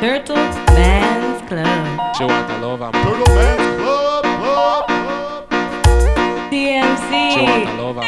[0.00, 0.36] Turtle
[0.74, 1.66] Man's Club
[2.18, 5.48] Joanna Lova, Turtle Man's Club, Club, Club.
[6.50, 8.02] TMC Joanna Lova,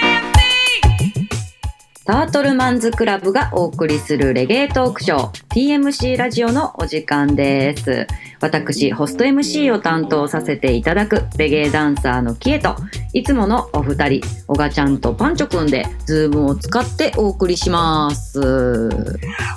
[2.04, 8.08] タートルマンズクラブがお送りするレゲエトークショー TMC ラジオのお時間です。
[8.40, 12.74] 私、ホスト MC を担当させていただくレゲエダンサーのキエと、
[13.12, 18.88] いつものお二人、オガちゃんとパンチョくんで、ズームを使ってお送りします。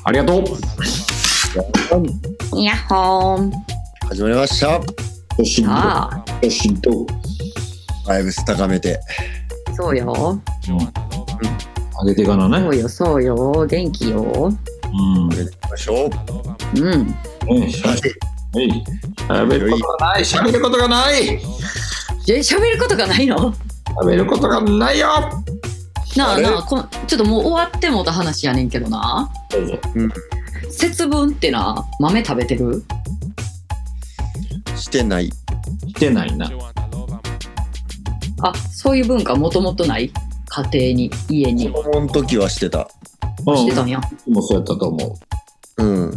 [0.04, 0.44] ありがとう。
[1.56, 1.66] やっ
[2.90, 3.52] ほーん。
[4.10, 4.72] 始まりました。
[4.72, 4.84] よ
[5.46, 7.08] しあ、よしんと。
[8.06, 9.00] バイブス高めて。
[9.74, 10.38] そうよ。
[12.04, 12.60] 上げてからね。
[12.60, 13.66] そうよ、そうよ。
[13.66, 14.22] 元気よ。
[14.22, 15.30] うん。
[15.30, 16.10] 上げていきましょう。
[16.78, 17.08] うん。
[17.62, 18.84] ねしゃべはい。
[19.30, 20.24] 喋ることがない。
[20.24, 21.40] 喋ることがない。
[22.28, 23.54] え、喋ることがないの？
[24.02, 25.08] 喋ることがないよ。
[26.18, 26.44] なああれ？
[26.44, 29.80] なあこんちょっともう終わってもうた話やねんけどなどうぞ。
[30.72, 32.84] 節分ってな豆食べてる？
[34.76, 35.30] してない。
[35.88, 36.52] してないな。
[38.42, 40.12] あそういう文化もともとない？
[40.48, 42.88] 家庭に家に子供の時はしてた。
[43.56, 44.34] してたんやうん。
[44.34, 45.20] もうそうやったと思
[45.78, 46.10] うん。
[46.10, 46.16] う。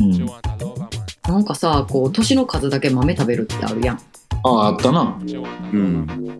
[0.00, 0.12] うん。
[0.12, 0.88] Joanna Lova,
[1.28, 3.96] なんかさこう年の数だけ豆食べるってあるやん
[4.42, 5.18] ああ、あったな。
[5.72, 6.38] うん。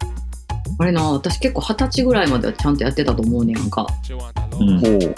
[0.78, 3.86] あれな私結構二十歳ぐらいまではちゃんとやってたと思うねやんか
[4.58, 4.80] うん。
[4.80, 5.14] ほう。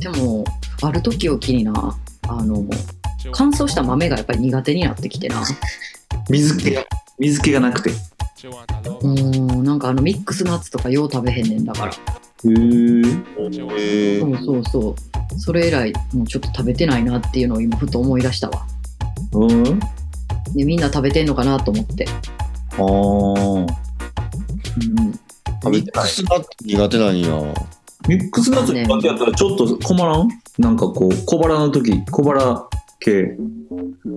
[0.00, 0.44] でも
[0.82, 1.96] ある時を機にな
[2.28, 2.64] あの
[3.32, 5.42] 乾燥した豆がやっぱり苦手になってきてな
[6.28, 6.84] 水気が、
[7.18, 7.90] 水気がなくて。
[9.02, 12.48] うんなんかあのミックスナッツとかよう食べへんねんだからえ。
[12.48, 12.50] え
[14.20, 14.94] そー、うそうそう
[15.38, 18.66] それ以来もうちょっと食べてないなっていうのを今ふと思い出したわ
[19.32, 19.78] うん。
[20.54, 22.82] でみんな食べてんのかなと思って、ああ。
[22.82, 23.66] うん。
[25.70, 27.28] ミックスナッツ苦手なんや。
[28.08, 30.28] ミックスナッツ苦手やったらちょっと困らん？
[30.60, 33.34] なんかこう、小腹の時、小腹系。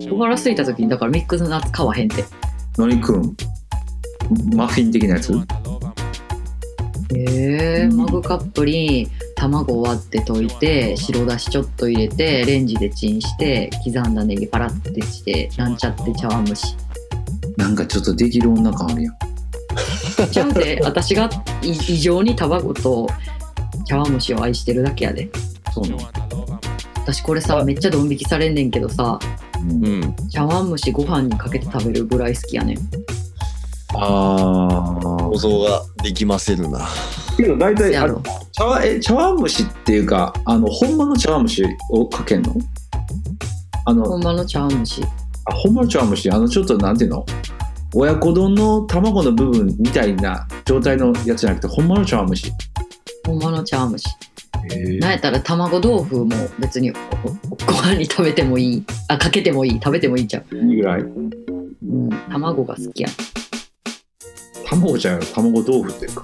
[0.01, 2.25] 小腹空いた時にだからミックスナッツ買わへんって。
[2.77, 3.33] 何くん？
[4.53, 5.31] マフィン的なやつ？
[7.15, 16.75] へえマグカップに卵割って溶いて白だしちょっと入れてレンジでチンして刻んだネギパラってしてなんちゃって茶碗蒸し。
[17.55, 19.15] なんかちょっとできる女感あるやん。
[20.29, 21.29] ちゃうで私が
[21.61, 23.07] い異常に卵と
[23.87, 25.29] 茶碗蒸しを愛してるだけやで。
[25.73, 26.22] そうなの
[27.03, 29.19] 私これさめっちゃドン引きされんねんけどさ
[29.61, 30.15] うんうん。
[30.29, 32.77] 茶碗蒸しご飯にかけて食べるぐらい好きやねん
[33.95, 36.79] あ想像ができませんな。
[36.79, 36.89] あ。
[37.37, 38.07] けど大体あ
[38.51, 42.55] 茶碗え茶碗蒸しっていうかあのほんまの茶碗蒸しをかけんの？
[43.85, 45.03] あのほんまの茶碗蒸し
[45.45, 46.31] あほんまの茶碗蒸し？
[46.31, 47.25] あのちょっとなんていうの？
[47.93, 52.51] 親子丼の卵の部分みたいな状態のやつじゃなくてほんまの茶碗蒸し。
[53.27, 54.09] ほんまの茶碗蒸しへ
[54.99, 56.93] なんやったら卵豆腐も別にお
[57.65, 58.85] ご飯に食べてもいい。
[59.07, 59.71] あかけてもいい。
[59.73, 61.01] 食べてもいいじゃん、いいぐらい。
[61.01, 63.09] うん、卵が好きや
[64.65, 66.23] 卵じゃん卵豆腐っていうか。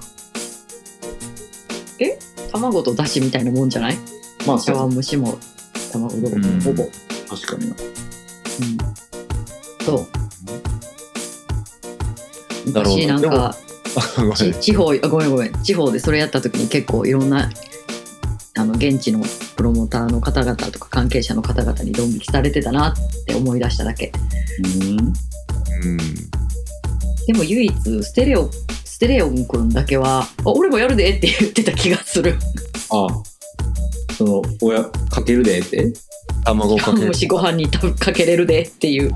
[2.50, 3.98] 卵とだしみたいなもんじゃない？
[4.46, 5.38] まあ茶碗蒸しも
[5.92, 6.58] 卵豆腐うん。
[6.58, 6.88] もほぼ、
[7.28, 7.76] 確かにな。
[7.76, 7.78] う
[9.82, 10.06] ん、そう。
[12.66, 13.54] 昔なんか
[14.60, 15.52] 地方あごめんごめん。
[15.62, 17.48] 地方でそれやった時に結構いろんな
[18.60, 19.22] あの現地の
[19.56, 24.12] プロモーターの方々とか関係者の方々にドン引きされてたなって思い出しただけ
[24.80, 24.90] うん。
[24.90, 25.12] うん。
[27.26, 28.50] でも唯一ステレオ
[28.84, 32.36] ステレオン君だけは「あ俺もやるで」って言ってた気がする
[32.90, 33.08] ああ。
[34.14, 35.90] その親かけるでって？
[36.44, 37.12] 卵かける蒸。
[37.14, 39.10] しご飯にたかけれるでっていう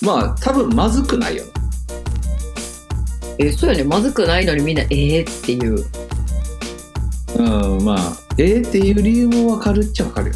[0.00, 1.50] まあ多分まずくないよね。
[3.38, 5.84] えそうやねまずくないのにみんな「ええっていう
[7.36, 7.42] う
[7.80, 10.34] んまあええっていう理由もわかるっちゃわかるよ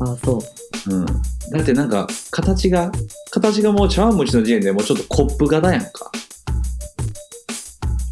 [0.00, 0.42] あそ
[0.86, 0.96] うな。
[0.96, 1.06] うん。
[1.06, 1.12] だ
[1.60, 2.90] ってなんか形が
[3.30, 6.10] 形がもう茶碗蒸しの時点でもうちょっとコップ型やんか。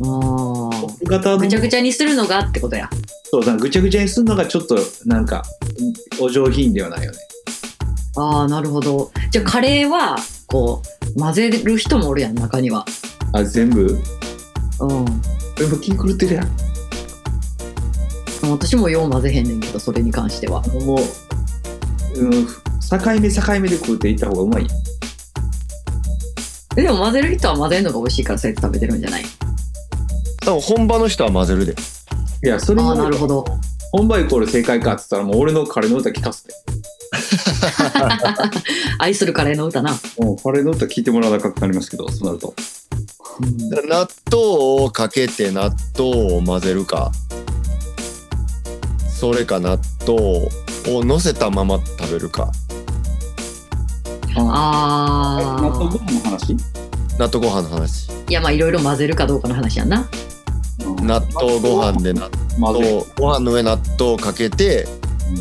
[0.00, 2.91] あコップ型のぐちゃぐちゃにするのがってことや
[3.30, 4.76] そうだぐちゃぐちゃにするのがちょっと
[5.06, 5.44] なんか
[6.21, 7.18] お上品ではないよね。
[8.16, 10.16] ああなるほどじゃあカレーは
[10.47, 10.83] こ
[11.16, 12.84] う混ぜる人もおるやん中には
[13.33, 13.98] あ全部？
[14.80, 15.04] うん
[15.56, 16.72] 全部気狂ってるやん。
[18.50, 20.97] 私もよう混ぜへんねんけどそれに関してはも
[22.16, 22.50] う、うん、境
[23.21, 24.66] 目境目で食うていった方がうまい。
[26.77, 29.24] えでも混ぜる人は混ぜるのが美味しいからそうやって食べてるんじゃない？
[30.44, 31.74] 多分本場の人は混ぜるで。
[32.44, 33.44] いやそれああもなるほど
[33.92, 36.54] 本場イコール正解かっつったらもう俺のカレーの歌聞かせて。
[38.98, 42.54] 愛するカレーの歌な、もうカレーの歌聞いてもらわなかったなりますけど、そうなると。
[43.41, 47.10] うん納豆をかけて納豆を混ぜるか。
[49.22, 50.21] それか納豆
[50.98, 52.51] を乗せたまま食べるか。
[54.36, 56.57] あ納豆ごあ飯の話？
[57.21, 58.10] 納豆ご飯の話。
[58.28, 60.09] いやまあいろいろ混ぜるかどうかの話やんな。
[60.84, 62.28] うん納豆ご飯で納
[62.59, 64.89] 豆ご飯の上納豆をかけて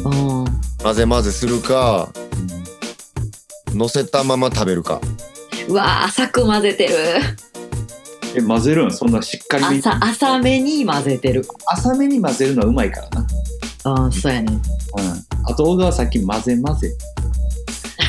[0.06, 0.46] うん。
[0.84, 2.10] 混ぜ混ぜするか
[3.74, 5.02] 乗せたまま食べるか。
[5.68, 6.94] うわー浅く混ぜてる。
[8.36, 8.92] え混ぜるん？
[8.92, 9.64] そんなしっかり。
[9.80, 11.44] 浅浅めに混ぜてる。
[11.66, 13.28] 浅めに混ぜるのはうまいからな
[13.84, 14.52] ああそうやね。
[14.52, 15.42] うん。
[15.46, 16.92] あと小川さっき混ぜ混ぜ。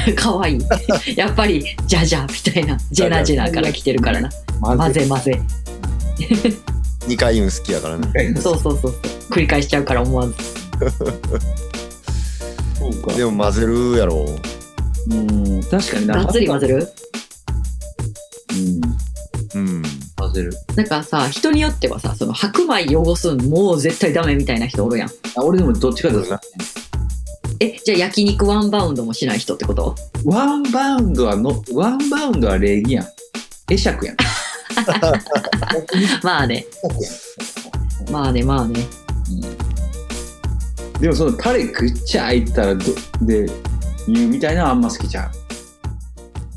[0.16, 0.60] かわいい。
[1.16, 2.76] やっぱりじゃじゃみたいな。
[2.90, 4.30] ジェナジェナから来てるからな。
[4.60, 5.40] 混混ぜ混ぜ。
[7.08, 8.34] 2回言うん好きやからね。
[8.40, 8.94] そうそうそう
[9.30, 10.34] 繰り返しちゃうから思わず。
[13.16, 14.26] でも混ぜるやろ。
[15.10, 15.62] うん。
[15.64, 16.88] 確かにながっつり混ぜる？
[20.76, 25.08] なんかさ人によってはさその白米汚すんもう絶対ダメみたいな人おるやん。
[25.08, 26.38] あ俺でもどっちかというと
[27.60, 29.94] えじゃあ焼肉ワンバウンドもしない人ってこと？
[30.24, 33.06] ワンバウンドはのワンバウンドは礼儀やん。
[33.68, 34.16] 会釈やん。
[36.24, 36.64] まあね。
[38.10, 38.86] まあねまあね。
[41.00, 42.84] でもそのタレぐっちゃ入ったらど
[43.22, 43.46] で
[44.08, 45.30] 言うみたいなのあんま好きちゃ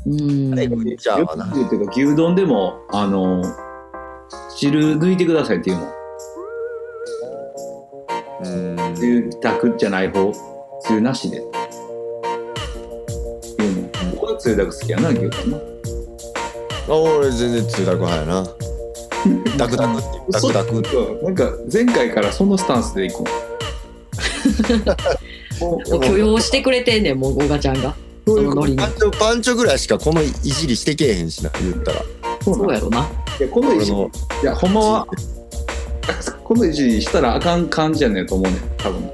[0.06, 0.10] う。
[0.10, 3.42] うーんあれじゃあよく言うていうか牛丼でもあの
[4.58, 5.92] 汁抜いてくださいっていうの。
[8.42, 8.48] う
[8.90, 8.94] ん。
[8.94, 10.32] つゆたくじゃない方
[10.80, 11.38] つゆなしで。
[11.38, 11.40] っ
[13.56, 15.58] ていうの僕はつゆだく好きやな牛丼な
[16.88, 18.46] あ俺全然つゆだく派やな。
[19.58, 19.98] ダクダク。
[19.98, 20.52] ってダク。
[20.52, 23.24] ダクそうなんか前回からそのスタンスでいこ
[25.60, 25.64] う。
[25.64, 27.94] も うもう許容してくれてんねんもうゴガちゃんが。
[28.26, 28.78] そのノリに。
[28.78, 32.02] パンチョパンチョぐらいしかこのいじりしてけえへんしな言ったら
[32.54, 33.08] そうなそうやろな。
[33.38, 34.10] いやこのいじり俺の
[34.42, 35.06] いやほんまは？
[36.44, 39.10] このいじりしたらあかん感じやねんと思うねん多分。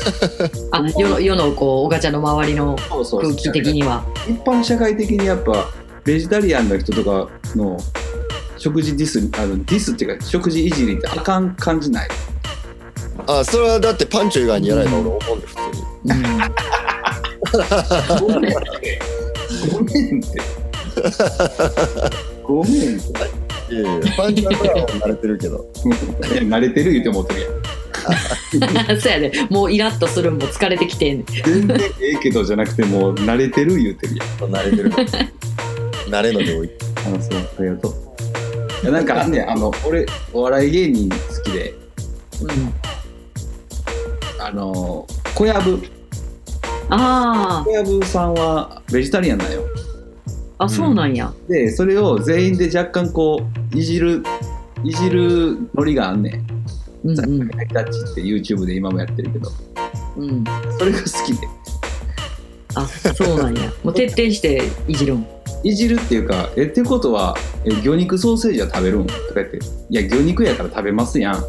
[0.70, 4.04] あ世の世のこうオガちゃんの周りのそうそう空気的には。
[4.28, 5.68] 一般社会的にやっぱ
[6.04, 7.76] ベジタリアンの人とかの
[8.56, 12.08] 食事ディスあのディスっていうか食事いじりってあかん感じない。
[13.26, 15.82] あそれはだってパンチョ以外にやられたら俺思うんで普通に。
[16.04, 16.40] うん。
[18.34, 19.00] ごめんって
[19.72, 20.40] ごめんって
[22.42, 22.74] ごめん。
[22.74, 25.66] いやいやパンチは慣れてるけど。
[25.84, 29.00] いや慣れてる言うてもってるやん。
[29.00, 31.26] そうやでもうイラッとするんも疲れてきてんねん。
[31.26, 34.50] 全然ええけどじゃなくてもう慣れてる言うてるやん。
[34.50, 36.74] 慣れてる慣れの領域。
[37.06, 37.92] あのそうありがとう。
[38.82, 41.74] いやなんかねんあの俺お笑い芸人好きで。
[42.42, 42.74] うん。
[44.40, 45.90] あの小籔。
[46.92, 49.59] あ小籔さんはベジタリアンなんよ
[50.60, 51.32] ああそうなんや。
[51.48, 53.40] でそれを全員で若干こ
[53.74, 54.22] ういじる
[54.84, 57.08] いじるノリがあんねん。
[57.08, 59.50] うんザッうんクハイタッチって YouTube で今もやってるけど。
[60.18, 60.44] うん。
[60.78, 61.48] それが好きで。
[62.74, 63.72] あそうなんや。
[63.82, 65.26] もう徹底していじるん。
[65.64, 69.06] いじるっていうかえってことはえ魚肉ソーセージは食べるん？
[69.06, 69.58] とか言って。
[69.88, 71.36] いや魚肉やから食べますやん。
[71.36, 71.48] って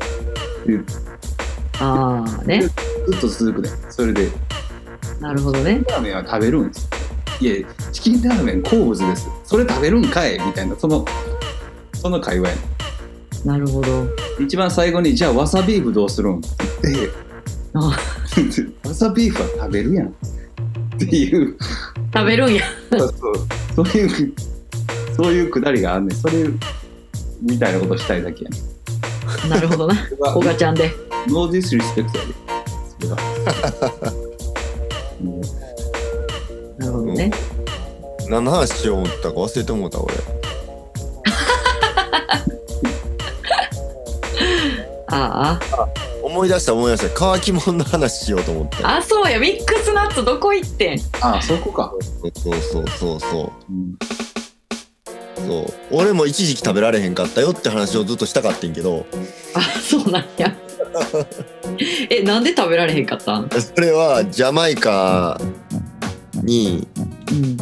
[1.82, 2.62] ああね。
[2.62, 2.70] ず
[3.18, 3.72] っと続くねん。
[3.90, 4.30] それで。
[5.20, 5.82] なるほどね。
[5.90, 6.90] ラーメンは食べるんです
[7.42, 9.28] いやチキンラーメン好物です。
[9.46, 10.40] それ食べるんかい？
[10.40, 11.04] みたいなその
[11.96, 12.62] その会話やね
[13.44, 14.04] なるほど。
[14.04, 14.10] ん
[14.40, 16.38] 一番最後にじゃあわさビーフどうするん？
[16.38, 16.50] って
[16.84, 17.12] 言って。
[17.74, 17.80] あ。
[18.88, 20.08] わさビーフは食べるやん。
[20.08, 20.12] っ
[21.00, 21.58] ていう。
[22.14, 22.64] 食べるんや。
[22.92, 23.88] そうそう。
[23.88, 24.34] そういう
[25.18, 26.18] そういうくだりがあんねん。
[26.18, 26.48] それ
[27.42, 28.60] みたいなことしたいだけやね
[29.48, 29.50] ん。
[29.50, 29.96] なるほどな。
[29.96, 30.38] それは。
[30.38, 30.94] オガちゃんで。
[31.28, 32.32] no disrespect やで
[38.32, 40.14] 何の話しよう思ったか忘れてもうた俺。
[45.12, 45.60] ああ。
[46.24, 47.14] 思い出した思い出した。
[47.14, 48.78] 乾き物の話しようと思って。
[48.84, 49.38] あそうや。
[49.38, 51.00] ミックスナッツどこ行ってん？
[51.20, 51.92] ああそこか、
[52.42, 53.52] そうそうそうそう。
[53.70, 53.98] うん。
[55.46, 55.74] そう。
[55.92, 59.06] 俺も一時期食べられへんかったよって話をずっとしたかってんけど。
[59.54, 60.56] あそうなんや。
[62.10, 63.50] えなんで食べられへんかったん？
[63.50, 65.38] それはジャマイカ
[66.42, 66.88] に
[67.32, 67.58] うん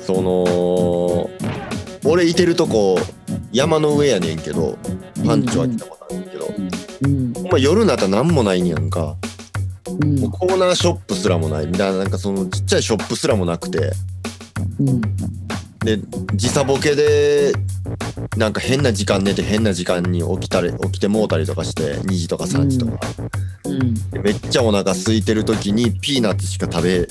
[0.00, 1.30] その
[2.04, 2.98] 俺いてるとこ
[3.52, 4.76] 山の上やねんけど
[5.24, 6.54] パンチは来たことあるんだけど、
[7.02, 7.32] うん。
[7.32, 9.16] ほんま夜になったら何もないんやんか、
[9.86, 10.30] うん。
[10.30, 13.92] コーナーショップすらもないみたいななんかそのちっちゃいショップすらもなくて。
[14.80, 15.00] うん。
[15.84, 15.98] で
[16.34, 17.52] 時差ボケで
[18.38, 22.98] なんか変な時間寝て変な時間に起きたり起きてもうたりとかして2時とか3時とか、
[23.64, 23.94] うん。
[24.10, 27.08] でめっちゃお腹空いてる時にピーナッツしか食べ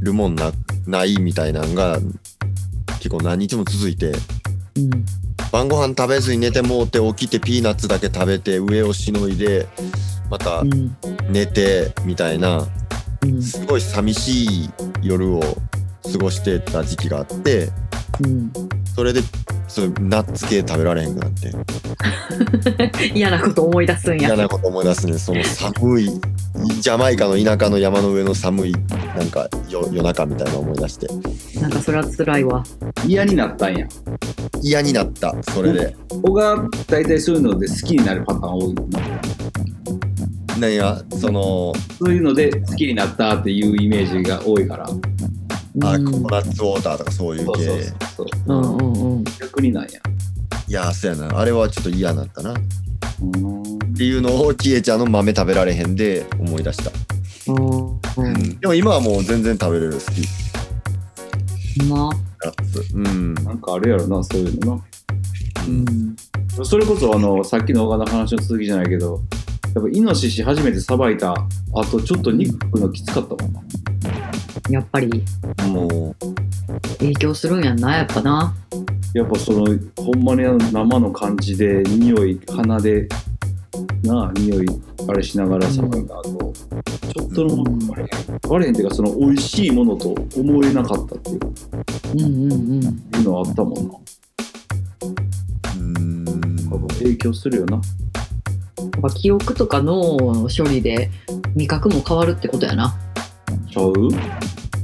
[0.00, 0.52] るもんな
[0.86, 1.98] ないみたいなんが
[2.98, 4.12] 結構何日も続いて。
[4.76, 4.90] うん。
[5.50, 9.66] 晩ご飯食べずに寝てもうて起きてピーナッツだけ食べて上をしのいで
[10.30, 10.96] またうん。
[11.30, 12.66] 寝てみたいな。
[13.40, 14.70] すごい寂しい
[15.02, 17.70] 夜を過ごしてた時期があって
[18.24, 18.52] うん。
[18.94, 19.20] それで
[19.68, 21.52] そナッツ系食べられへんくなって。
[23.14, 24.28] 嫌なこと思い出すんや。
[24.28, 25.18] 嫌なこと思い出すね。
[25.18, 26.10] その寒い
[26.80, 28.72] ジャマイカの田舎の山の上の寒い
[29.16, 31.06] なんか夜夜中みたいなの思い出して。
[31.60, 32.64] なんかそれは辛いわ。
[33.06, 33.86] 嫌になったんや。
[34.62, 35.96] 嫌になったそれで。
[36.22, 36.56] 僕が
[36.86, 38.74] 大体そういうので好きになるパターン多い
[40.58, 44.88] 何やそのそういうので好きになったっていうイメージが多いから。
[44.88, 45.47] うん
[45.82, 47.64] あココナッツウォーターとかそういう系。
[47.64, 47.82] そう
[48.16, 48.60] そうそうう。
[48.60, 49.24] んうんうん。
[49.40, 50.00] 逆になんや。
[50.68, 51.38] いやそうやな。
[51.38, 52.52] あれはちょっと嫌だったな。
[52.52, 52.56] っ
[53.22, 53.78] うん。
[53.94, 56.90] ていうのをキエちゃんの豆食べられへんで思い出した、
[57.52, 58.60] うん。
[58.60, 62.46] でも今はもう全然食べれる好きまあ。
[62.46, 62.84] ナッツ。
[62.94, 63.34] うん。
[63.34, 64.84] なんかあるやろなそういうのな。
[65.66, 66.16] うん。
[66.64, 69.20] それこそあのさっきの小川の話の続きじゃないけど
[69.74, 73.60] やっぱイノシシ初めてさばいたあとちょっと肉食うのきつかったもんな
[74.68, 75.24] やっぱり。
[75.66, 76.14] も
[76.98, 78.54] 影響するんやんなやっぱな。
[79.14, 83.08] やっぱそのほんまにあの生の感じで匂い鼻で
[84.02, 84.66] なあ匂い
[85.08, 91.40] あれしながらさばいた後、ちょっとのもの割れへん割れへんっていうかその美味しいものと思えなかったっていう。
[92.14, 92.82] うんうんうん。
[92.82, 92.88] い
[93.20, 93.94] うのはあったもんな。
[95.76, 97.76] ううん影響するよな。
[97.76, 101.10] やっぱ記憶とか脳の処理で
[101.54, 102.94] 味覚も変わるってことやな。
[103.72, 103.92] ちゃう？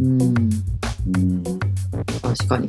[0.00, 0.20] うん。
[0.20, 1.44] うん。
[2.22, 2.68] 確かに。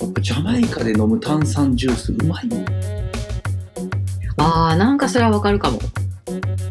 [0.00, 2.66] やっぱジャマイカで飲む炭酸ジュースうまいもん
[4.36, 5.78] あーなんかそれはわかるかも。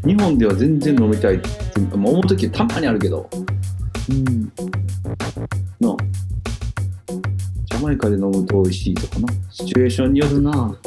[0.06, 3.30] 日本では全然飲みたいってまあ思う時たまにあるけど。
[4.10, 4.44] うん。
[5.80, 5.98] なあ。
[7.66, 9.28] ジャマイカで飲むと美味しいとかな。
[9.52, 10.78] シチュエーションによるな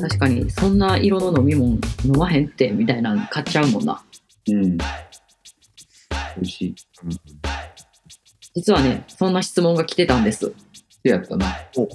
[0.00, 1.72] 確かにそんな色の飲み物
[2.04, 4.02] 飲まへんってみたいなの買っちゃうもんな。
[4.48, 4.78] うん
[6.36, 6.74] 美味しい。
[8.54, 10.52] 実はねそんな質問が来てたんです。
[11.02, 11.46] でやったな。
[11.76, 11.90] うん、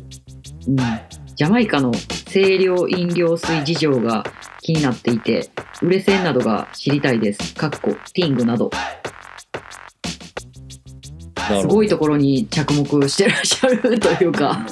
[1.36, 1.92] ジャマイカの
[2.26, 4.26] 清涼飲料水事情が
[4.62, 5.50] 気になっていて、
[5.82, 7.56] 売れ線などが知りたいです。
[7.56, 8.70] かっこ、ティングなど。
[11.62, 14.66] すごいところに着目してらっしゃるというか。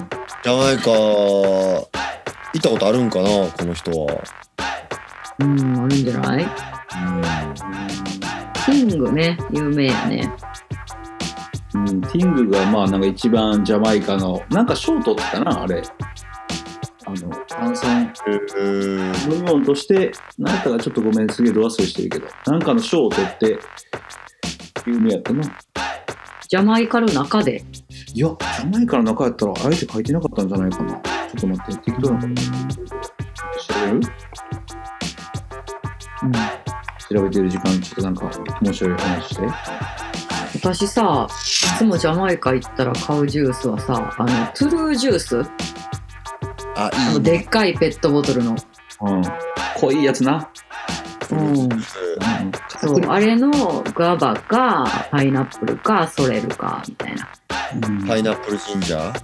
[0.43, 1.87] ジャマイカ行
[2.57, 4.21] ったことあるんかなこの人は。
[5.39, 6.45] うん、あるんじゃない？
[8.65, 10.33] ティングね、有名やね。
[11.73, 15.83] うん、ティングがまあなんか一番ジャマイカのなんか賞取ってたなあれ。
[17.07, 18.11] あの炭酸
[18.57, 23.59] うん飲み物として何やったかちょっとごめんすげえど忘れしてるけどなんかの賞を取って
[24.87, 25.43] 有名やったな。
[26.47, 27.63] ジャマイカの中で。
[28.13, 30.93] いやジャマイカの中やったらあえて書いてなかったんじゃないかな。
[30.93, 30.99] ちょ
[31.37, 32.33] っと待って適当なこと。
[32.33, 33.99] 調べる？
[36.23, 36.31] うん、
[37.09, 38.31] 調べてる時間ちょっとなんか
[38.61, 39.41] 面白い話して
[40.55, 45.41] 私さ、いつもジャマイカ行ったら買うジュースはさ、あの、トゥルージュース？
[46.75, 48.55] ああの、いいねでっかいペットボトルの。
[49.01, 49.21] うん
[49.77, 50.49] 濃いやつな
[51.29, 51.39] うん。
[51.39, 51.69] うん
[52.79, 57.27] そう、あれのガバか、パイナップルか、ソレルか、みたいな。
[57.73, 59.21] うんパイナップルジンジャー？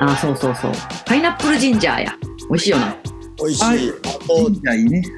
[0.00, 0.72] あ、そうそうそう。
[1.04, 2.14] パイナップルジンジャーや。
[2.48, 2.96] 美味しいよな。
[3.38, 3.92] 美味しい、はいあ
[4.26, 5.10] といやいいねト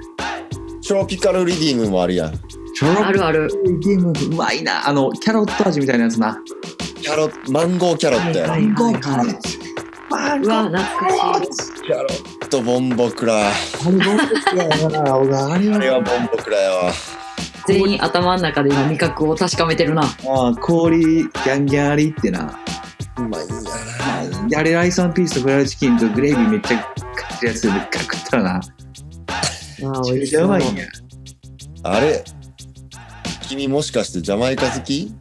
[0.95, 2.33] ロピカルリディングもあるやん。
[2.33, 3.49] チョロあるある。
[3.81, 4.89] ゲームうまいな。
[4.89, 6.39] あのキャロット味みたいなやつな。
[7.01, 8.47] キャロマンゴーキャロットや。
[8.47, 9.39] ろ、はいはいはいはい。
[10.11, 11.83] マンうわ、懐かしい。
[11.83, 13.49] キャロットボンボクラ。
[13.49, 13.53] あ
[13.87, 16.93] れボンボクラやな俺あれあれはボンボクラやわ。
[17.67, 20.03] 全員頭の中で今味覚を確かめてるな。
[20.03, 20.07] あ
[20.49, 22.59] あ氷ギャンギャンありってな。
[23.19, 23.61] うまいんや
[24.43, 24.49] な。
[24.49, 26.95] であれライスワンピースとフライドチキンとグレービーめっちゃか
[27.35, 28.61] ってるやつでめっちゃ食ったらな
[30.13, 30.37] めっち。
[30.37, 30.87] ゃうまいんや
[31.83, 32.25] あれ？
[33.49, 35.15] 君もしかしてジャマイカ好き？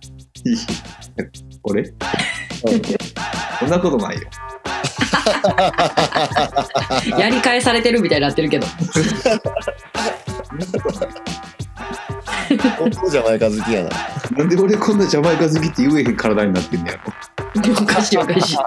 [1.64, 1.84] 俺
[3.60, 4.22] そんなことないよ。
[7.18, 8.68] やり返されてるみたいになってるけど。
[12.80, 13.90] 本当ジャマイカ好きやな。
[14.38, 17.00] なんで俺こんなジャマイカ好きって言えへん体になってんねや
[17.82, 18.58] おかしいおかしい。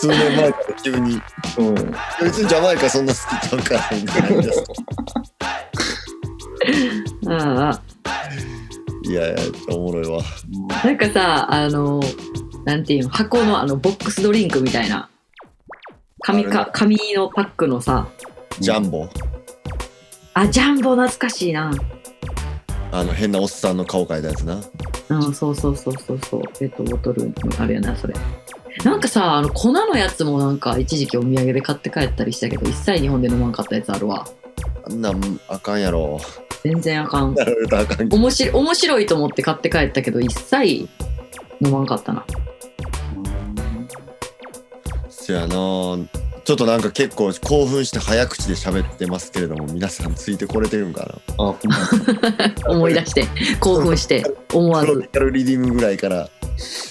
[0.00, 1.20] 数年前から急に
[1.56, 1.74] ろうん
[2.22, 4.36] 別にジャマイカそんな好きちゃうからみたい
[7.26, 7.82] なああ。
[9.02, 9.36] いやいや
[9.70, 10.22] おもろいわ
[10.84, 12.00] なんかさ、あの、
[12.64, 15.08] なんていうの、箱のあのボックスドリンクみたいな。
[16.20, 18.06] 紙か紙のパックのさ、
[18.60, 19.08] ジャンボ
[20.34, 21.72] あ、ジャンボ懐かしいな。
[22.92, 24.60] あの変なおっさんの顔描いたやつな
[25.10, 26.42] うん、そうそうそうそうそう。
[26.58, 28.14] ペットボトルにあるよな、それ。
[28.84, 34.26] なんかさ、あの粉のやつもなんか一時期お土産で買って帰ったりしたけど、一切日本で飲まんかったやつあるわ。
[34.84, 36.20] あんなんあかんやろ。
[36.62, 37.34] 全然あかん。
[37.34, 40.88] マルタあかん面白い面白いと思って買って帰ったけど一切
[41.60, 42.24] 飲まんかったな。
[45.08, 45.54] そやな。
[46.44, 51.76] ちょっとなんか結構興奮して早口で喋ってますけれども皆さんついてこれてるんかあ、ほんま
[52.72, 53.26] 思い出して
[53.60, 55.02] 興奮して思わず。
[55.02, 56.30] ピカルリディムぐらいから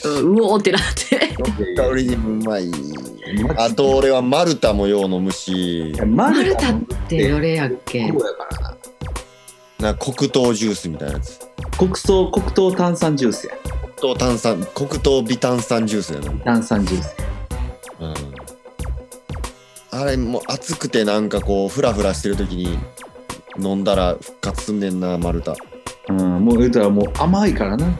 [0.05, 2.71] うおーってなってプロピカルリディムうまい
[3.57, 8.09] あと俺はマルタもよう飲むしマルタってどれやっけ？
[8.09, 9.91] な。
[9.91, 11.39] な黒糖ジュースみたいなやつ
[11.77, 13.53] 黒糖、黒糖炭酸ジュースや。
[13.97, 17.15] 黒糖炭酸黒糖微炭酸ジュースやな炭酸ジュース。
[18.00, 18.13] うん
[19.89, 22.77] あれもう暑くてなんかこうフラフラしてる時に
[23.59, 25.55] 飲んだら復活すんねんなマルタ
[26.09, 28.00] うん、もう言うたらもう甘いからな。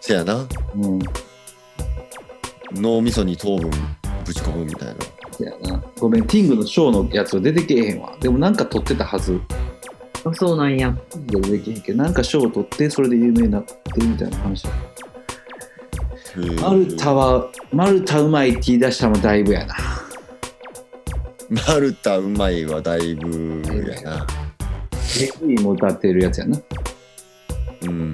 [0.00, 0.98] せやなうん。
[2.74, 3.70] 脳みそに糖分
[4.24, 4.94] ぶち込むみたいな
[5.32, 5.82] そやな。
[5.98, 8.16] ごめん、ティングのショーのやつは出てけえへんわ。
[8.20, 9.40] でもなんか撮ってたはず。
[10.22, 10.94] あそうなんや
[11.26, 14.66] 出てけへんけど、なんか賞を取って、それで有名になってみたいな話。
[16.62, 19.74] マルタは、マルタうまいって言い出したのもだいぶやな。
[21.66, 24.26] マルタうまいはだいぶやな
[25.18, 26.60] レギーも歌ってるやつやな。
[27.82, 28.12] うん。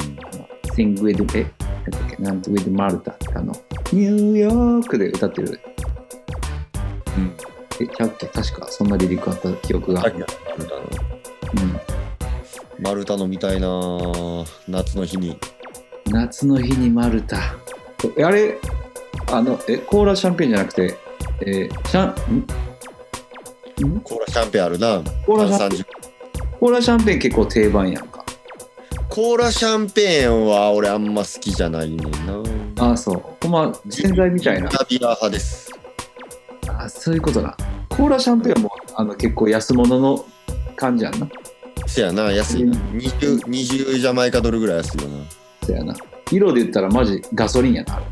[0.75, 1.76] Sing with, え、なんだっ
[2.17, 3.53] け、なんと with マルタってあの、
[3.93, 5.61] ニューヨークで歌ってる。
[7.17, 7.33] うん。
[7.81, 10.03] え、ちゃうっけ確かそんなリリックあった記憶が。
[10.03, 10.81] さっきのマルタの。
[10.81, 11.81] うん
[12.79, 13.69] マルタ飲みたいな
[14.69, 15.39] 夏の日に。
[16.11, 17.55] 夏の日にマルタ。
[18.19, 18.59] えあれ、
[19.33, 20.95] あの、え、コーラシャンペーンじゃなくて、
[21.41, 24.01] えーシャン、ん？
[24.01, 25.03] コーラシャンペーンあるな。
[25.25, 25.87] コーラシャン炭酸
[26.61, 28.26] コーラシャンペーン結構定番やんか。
[29.17, 32.85] コーラシャンペーンは俺あんま好きじゃないねんな。
[32.85, 33.23] ああ、そう。
[33.41, 34.69] ほんま、洗剤みたいな。
[34.91, 35.73] ビア派です。
[36.69, 37.57] あそういうことな。
[37.89, 40.23] コーラシャンペーンもあの結構安物の
[40.77, 41.27] 感じやんな。
[41.87, 42.77] せやな、安いな。
[42.77, 45.25] 20、20ジャマイカドルぐらい安いよな。
[45.63, 45.95] そやな。
[46.31, 48.03] 色で言ったらマジガソリンやな。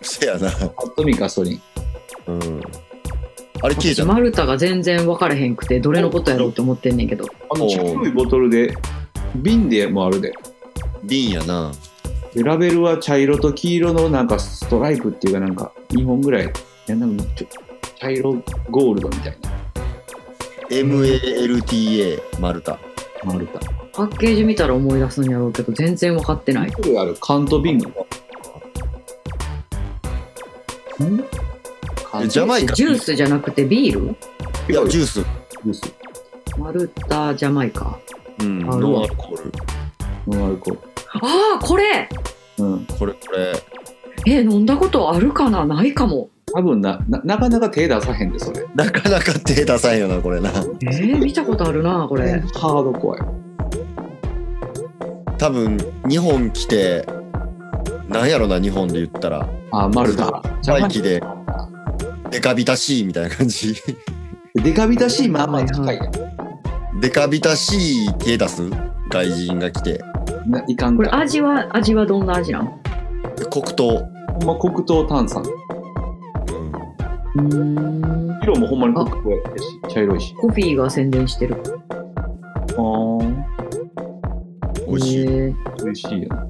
[0.00, 0.50] せやな。
[0.50, 1.60] ぱっと見ガソリン。
[2.28, 2.62] うん。
[3.60, 8.74] あれ消え私たマルタが全然分かれへんくてどれのことやろうって思ってんねんけどあの、ちっこいボトルで、
[9.42, 10.32] 瓶でもあるで。
[11.04, 11.72] 瓶やな。
[12.34, 16.46] でラベルは茶色と黄色のなんかストライプっていうかなんか2本ぐらい。
[16.46, 16.48] い
[16.86, 17.46] や、なんかちょ
[17.98, 18.34] 茶色
[18.70, 19.50] ゴールドみたいな。
[20.68, 22.78] MALTA マルタ。
[23.24, 23.60] マルタ。
[23.92, 27.88] パッケージ見たら思い出すんやろうけど全然分かってないあるカントビング。
[27.88, 27.92] ん
[32.28, 32.74] ジャマイカ？
[32.74, 34.16] ジュースじゃなくてビール？
[34.72, 35.20] いや、ジュース。
[35.20, 35.94] ジュース。
[36.58, 37.98] マルタジャマイカ
[38.40, 38.60] うん。
[38.60, 39.52] ノンアルコール。
[40.28, 40.80] ノンアルコール。
[41.22, 42.08] ああこれ
[42.58, 42.86] うん。
[42.98, 43.52] これ、これ。
[44.26, 45.64] え飲んだことあるかな？
[45.64, 48.64] ないかも多分なな、なかなか手出さへんで、それ。
[48.74, 50.50] なかなか手出さんよな、これな。
[50.50, 53.24] えー、見たことあるなこれハードコアや。
[55.38, 55.76] 多分、
[56.08, 57.06] 日本来て、
[58.08, 59.48] なんやろな、日本で言ったら。
[59.70, 60.42] あ、マルタ。
[60.62, 61.22] ジャマイバイキで、
[62.30, 63.74] デカビタ C みたいな感じ。
[63.74, 64.62] カ。
[64.62, 66.02] デカビタ C まあまあ高いや
[67.00, 68.70] デカビタ C 手出す？
[69.10, 70.00] 外人が来て。
[70.66, 71.18] いかんこれか。
[71.18, 72.80] 味は味はどんな味なん
[73.50, 73.98] 黒糖。
[73.98, 75.42] ほんま黒糖炭酸。
[77.36, 77.46] うん。
[77.46, 80.34] うーん色もほんまに黒糖やし、茶色いし。
[80.36, 81.56] コフィーが宣伝してる
[82.76, 83.34] あー、
[84.88, 85.26] 美味しい。
[85.26, 85.54] えー
[85.84, 86.46] 美味しいよな。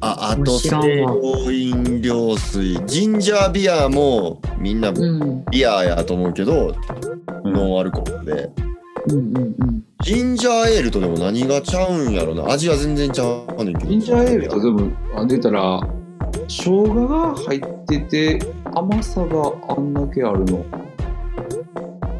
[0.00, 2.80] あ、あと、清飲料水。
[2.86, 6.74] ジンジャービアもみんなうんビアやと思うけど、
[7.44, 8.50] うんノンアルコールで。
[8.56, 8.71] うん
[9.12, 12.50] うんうんジンジャーエールとでも何がちゃうんやろな。
[12.52, 13.90] 味は全然ちゃうねんけど。
[13.90, 15.80] ジンジャーエールとでも、あ出たら、
[16.48, 18.40] 生姜が入ってて、
[18.74, 20.64] 甘さがあんだけあるの。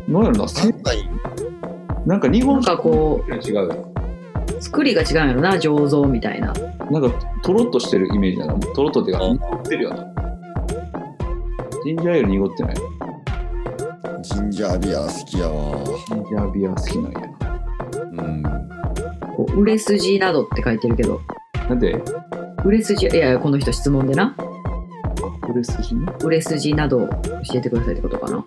[0.06, 1.10] なんやろな、せなんない？
[2.06, 3.92] なんか日本なんかこう違うよ。
[4.60, 6.52] 作りが違うんやろな醸造みたいな
[6.90, 7.10] なんか、
[7.42, 8.54] とろっとしてるイメージだな。
[8.54, 10.06] とろっとっていうか、うん濁ってるよな。
[11.84, 12.74] ジンジャーエール濁ってない？
[14.22, 15.84] ジンジャービア好きやわ。
[15.84, 17.20] ジンジャービア好きなんや。
[18.12, 18.42] うん。
[19.36, 21.20] こう売れ筋などって書いてるけど。
[21.68, 22.00] なんで、
[22.64, 24.36] 売れ筋いやいやこの人質問でな。
[25.50, 25.96] 売れ筋？
[25.96, 26.06] ね。
[26.24, 27.08] 売れ筋など教
[27.54, 28.44] えてくださいってことかな。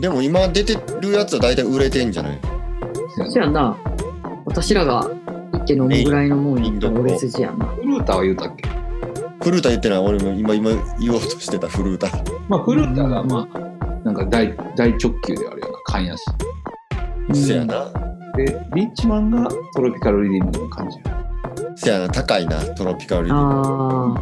[0.00, 2.40] でも今出てるやつは大体売れてんじゃない？
[3.30, 3.76] そやんな。
[4.44, 5.08] 私らが
[5.52, 7.66] 行って飲むぐらいのもんやったら売れ筋やんな。
[7.66, 8.68] フルーターは言うたっけ？
[9.42, 9.98] フルータ言ってない。
[10.00, 11.66] 俺も今今言おうとしてた。
[11.68, 12.08] フルータ
[12.48, 13.58] まあ、フルーターが、まあ、
[14.06, 16.24] なんか大大直球であるような缶やし。
[17.34, 17.92] せやな
[18.36, 21.74] で、リッチマンがトロピカルリディムの感じや。
[21.74, 24.14] せやな高いなトロピカルリあ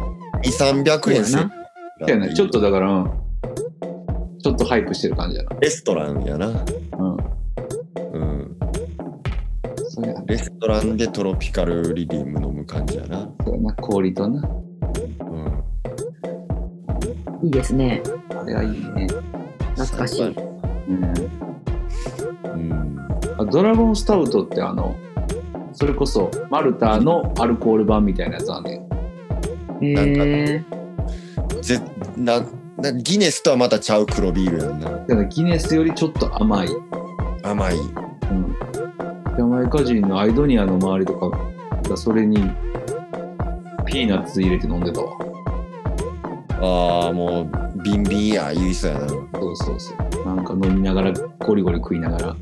[0.43, 3.11] 2300円せそうやせやね、ちょっとだから、うん
[4.41, 5.57] ちょっとハイプしてる感じやな。
[5.59, 7.17] レストランやなうん。
[8.13, 8.57] うん。
[10.27, 13.27] レストランでトロピカルリリウム飲む感じやな。
[13.43, 14.47] そうやな氷とな。
[15.19, 15.63] うん。
[17.43, 18.03] いいですね。
[18.29, 19.07] あれはいいね。
[19.75, 20.27] 懐かしい。
[20.27, 21.03] うん。
[22.45, 22.99] うん。
[23.37, 24.95] あドラゴンスタウトってあの、
[25.73, 29.83] それこそマルタのアルコール版みたいなやつあんねん。
[29.83, 29.93] へ
[30.53, 30.63] え。
[31.61, 31.81] ぜ
[32.15, 32.41] な
[32.77, 34.89] なギネスとはまたちゃう黒ビールやんな。
[34.89, 36.69] だからギネスよりちょっと甘い。
[37.43, 37.75] 甘い。
[37.75, 38.55] うん。
[39.35, 41.37] ジャマイカ人のアイドニアの周りとか
[41.89, 42.37] がそれに
[43.85, 45.17] ピーナッツ入れて飲んでたわ。
[46.61, 49.07] ああ、もう、ビンビンや、言いそうやな。
[49.09, 49.21] そう
[49.55, 50.25] そうそう。
[50.25, 52.35] なんか飲みながらゴリゴリ食いながら。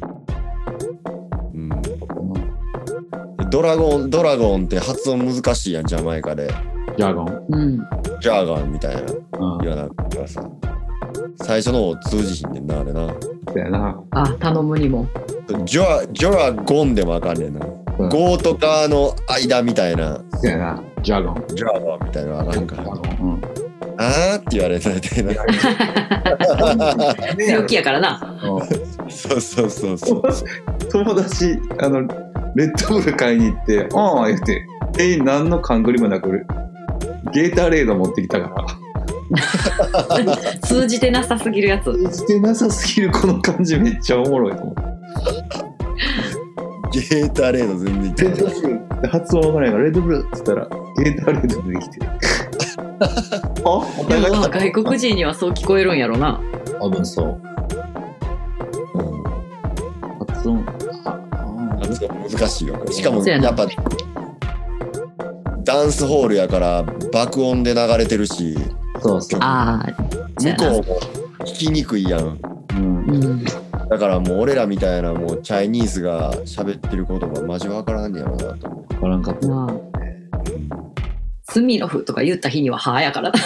[1.53, 1.69] うん。
[3.49, 6.53] ドラゴン、ドラゴンって発音難しいやん、ジャマイカで。
[6.97, 7.45] ジャーゴン。
[7.49, 7.77] うん。
[8.21, 9.57] ジャーガンみたいなうん。
[9.59, 10.43] 言わなからさ。
[11.37, 13.07] 最初の方通じひんねんな、あれな。
[13.07, 13.99] そうやな。
[14.11, 15.07] あ、頼むにも。
[15.65, 17.65] ジョア、ジョアゴンでもあかんねんな。
[17.65, 20.83] うんゴーとかの間みたいな、そうやな。
[21.03, 21.43] ジャーゴン。
[21.55, 22.83] ジャーガンみたいなのあかんから。
[22.91, 23.41] うん。
[24.07, 25.33] あーって言われたみたいな。
[27.37, 28.37] 強気やからな。
[29.09, 30.23] そうそうそうそう。
[30.91, 32.01] 友達、あの、
[32.55, 36.45] レッドブル買いに行って、ああ、言って、店員何の勘繰りもなく、
[37.33, 38.65] ゲーターレード持ってきたから、
[40.61, 41.85] 通じてなさすぎるやつ。
[41.85, 44.83] 通じてなさすぎるこの感じめっちゃおもろいと思って。
[46.93, 51.99] ゲータレード全然いけない発音わからないから、レッドブルって言ったら、ゲーターレード出てきて。
[54.07, 56.39] でもまあ外国人にはそう聞こえるんやろな。
[56.79, 57.41] 多分そう。
[60.19, 60.65] 発音、
[62.29, 62.85] 難しいよ。
[62.91, 63.67] しかもやっぱ
[65.63, 68.57] ダンスホールやから爆音で流れてるし、
[69.01, 69.39] そうそう。
[69.41, 69.93] ああ。
[70.41, 70.99] 向こうも
[71.45, 72.39] 聞きにくいやん。
[72.75, 73.11] うんう。
[73.35, 73.45] ん。
[73.89, 78.93] だからもう俺らみたいなもうチャイニーズが喋ってる言葉マジわからんねやろなと思う。
[78.93, 79.47] わからんかった。
[81.53, 81.61] まあ。
[81.61, 83.39] スミノフとか言った日にははやからな。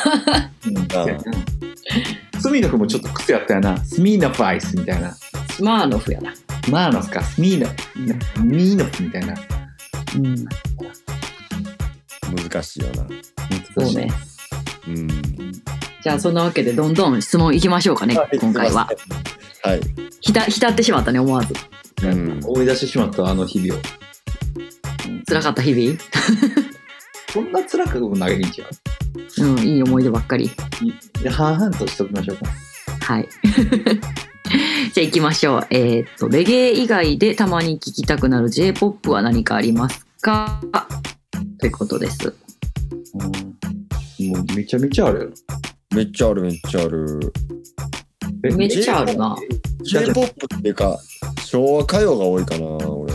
[2.39, 3.77] スミノフもちょっと癖あったよな。
[3.83, 5.13] スミーノフアイスみたいな。
[5.13, 6.33] スマーノフやな。
[6.69, 9.33] マーノフか、スミーノフ、ミーノフみたいな。
[10.15, 10.45] うん。
[12.35, 13.07] 難しいよな。
[13.83, 14.11] そうね。
[14.87, 15.07] うん。
[16.01, 18.87] じゃあそんなわけでどんどん質問いきましょうかね、今回は。。
[19.63, 19.81] はい。
[20.21, 21.53] ひた浸ってしまったね思わず
[22.03, 22.39] うん。
[22.45, 23.83] 思い出してしまったあの日々を。
[25.27, 25.97] 辛かった日々？
[27.33, 30.49] こんな辛くも投げにんちゃううんいい思い出ばっかり。
[31.29, 32.45] 半々としときましょうか。
[33.01, 33.27] はい。
[34.93, 35.67] じゃあ行きましょう。
[35.69, 40.61] えーっとレゲエ以外でたまに聴きたくなる J-POP は何かありますか？
[41.59, 42.33] ということです。
[43.13, 45.29] うん、もうめちゃめちゃあるよ。
[45.95, 47.33] めっちゃあるめっちゃある。
[48.45, 49.35] えめっちゃあるな。
[49.83, 50.23] J-POP
[50.57, 50.97] っていうか、
[51.45, 53.13] 昭和歌謡が多いかな、俺。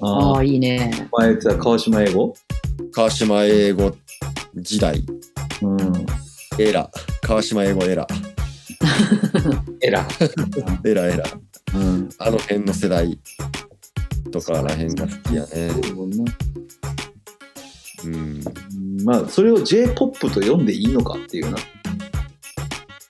[0.00, 1.08] あああいいね。
[1.12, 2.34] 前言ってた川島英語？
[2.92, 3.96] 川島英語
[4.54, 5.04] 時代、
[5.62, 6.06] うん。
[6.58, 6.90] エラ。
[7.22, 8.06] 川島英語エラ。
[9.82, 10.06] エラ。
[10.84, 11.24] エラエラ。
[11.74, 12.08] うん。
[12.18, 13.18] あの辺の世代
[14.30, 15.70] とから辺が好きやね。
[18.04, 18.44] うん。
[19.04, 21.58] まあ、それを J-POP と読んでいいのかっていうな。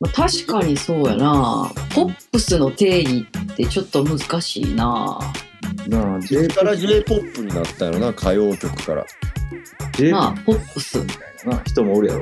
[0.00, 5.18] まあ確かにそうやなポップスの定義ってちょっと難しいな
[5.88, 9.06] なあ、そ J れから J-POP になったよな、歌謡曲から。
[9.96, 10.98] J まあポップス
[11.46, 12.20] な人もおるやろ。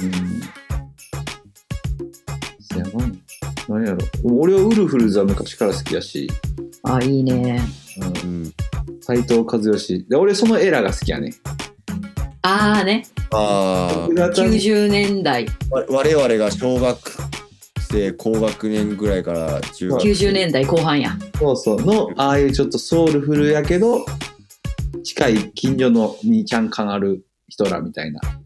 [0.00, 0.40] うん。
[2.60, 2.92] そやな。
[3.68, 3.98] 何やろ。
[4.24, 6.28] 俺はウルフルズは昔から好きやし、
[6.82, 7.60] あいいね
[8.24, 8.52] うんうん。
[9.00, 10.06] 斎藤和義。
[10.08, 11.32] で、俺そのエラが好きやね。
[12.42, 16.98] ああねああ、90年代わ我々が小学
[17.90, 21.16] 生、高学年ぐらいから中学90年代後半や。
[21.38, 21.84] そうそう。
[21.84, 24.04] の、ああいうちょっとソウルフルやけど、
[25.04, 28.20] 近い近所の兄ちゃん感ある人らみたいな。
[28.20, 28.36] は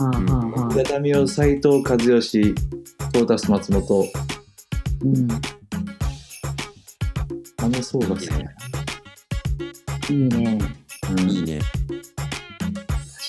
[0.00, 0.72] あはあはあ。
[0.72, 2.54] 平田美桜、斎藤和義、
[3.12, 4.04] トータス松本、
[5.04, 5.28] うん。
[7.60, 8.50] あの層が好きやな。
[10.10, 10.58] いいね。
[11.10, 11.30] うん。
[11.30, 11.60] いいね。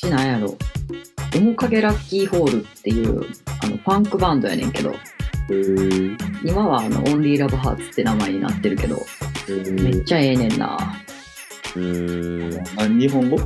[0.01, 0.55] 私なんやろ。
[1.33, 3.23] 面影ラッキーホールっていう
[3.63, 4.93] あのファンクバンドやねんけど
[6.43, 9.01] 今はあのオンリーラブハーツって名前になってるけど
[9.81, 10.77] めっちゃええねんな。
[11.75, 12.79] うーん。
[12.79, 13.37] あ日本語？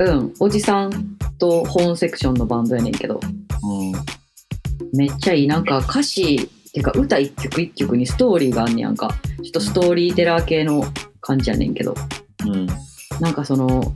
[0.00, 0.34] うん。
[0.40, 3.20] おじさんと本セクションのバンドやねんけど。
[4.94, 5.46] めっちゃいい。
[5.46, 9.08] なんか歌詞てか歌一曲一曲にストーリーがあんねやんか。
[9.42, 10.84] ちょっとストーリーテラー系の
[11.20, 11.94] 感じやねんけど。
[12.46, 12.66] うん。
[13.20, 13.92] なんかその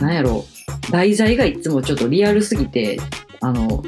[0.00, 0.44] なんやろ。
[0.90, 2.98] 題材がいつもちょっとリアルすぎて
[3.40, 3.82] あの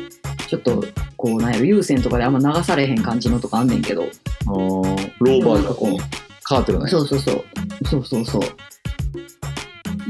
[0.46, 0.84] ちょっと
[1.16, 4.52] こうなんやろ有線とかであんま流されへん感じのとかあんねんけどあー
[5.20, 6.24] ローバーとか。
[6.44, 7.44] カーテルないそうそうそう。
[7.86, 8.42] そうそうそう。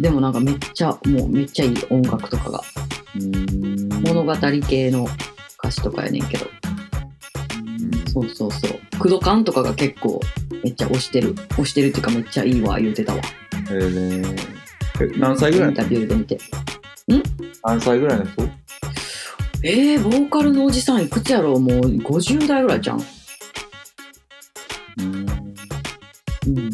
[0.01, 2.61] でもなんかめっちゃ、もうめっちゃいい音楽とかが。
[3.14, 4.35] うーん物語
[4.66, 5.07] 系の
[5.59, 6.47] 歌詞とかやねんけど。
[8.12, 8.99] そうそうそう。
[8.99, 10.20] クドカンとかが結構
[10.64, 11.35] めっちゃ推してる。
[11.35, 13.20] 推してるっていうかめっちゃいいわ言うてたわ。
[13.70, 14.23] え
[15.16, 16.38] 何歳ぐらいインタビューで見て。
[17.62, 18.42] 何歳ぐらいの人
[19.66, 21.59] えー、ボーカルのおじさんいくつやろう？
[21.61, 22.98] もう50代ぐらいじゃん。
[24.98, 25.03] う？
[25.03, 25.29] ん
[26.48, 26.70] うん。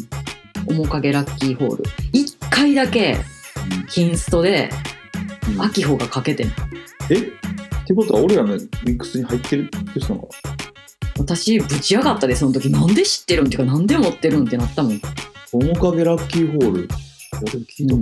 [0.67, 1.83] 面影ラッキーホール。
[2.11, 3.15] 一回だけ、
[3.89, 4.69] キンストで、
[5.55, 6.47] うん秋穂がかけてん。
[6.47, 6.51] え？
[6.51, 7.21] っ
[7.85, 10.37] てことは俺らのミックスに入ってるって人なのか
[11.17, 12.69] 私、ぶち上がったで、その時。
[12.69, 15.01] なんで知ってるんっていうか、なんで持ってるんってなったもん。
[15.53, 16.89] 面影ラッキーホール
[17.41, 18.01] 俺聞いた、うん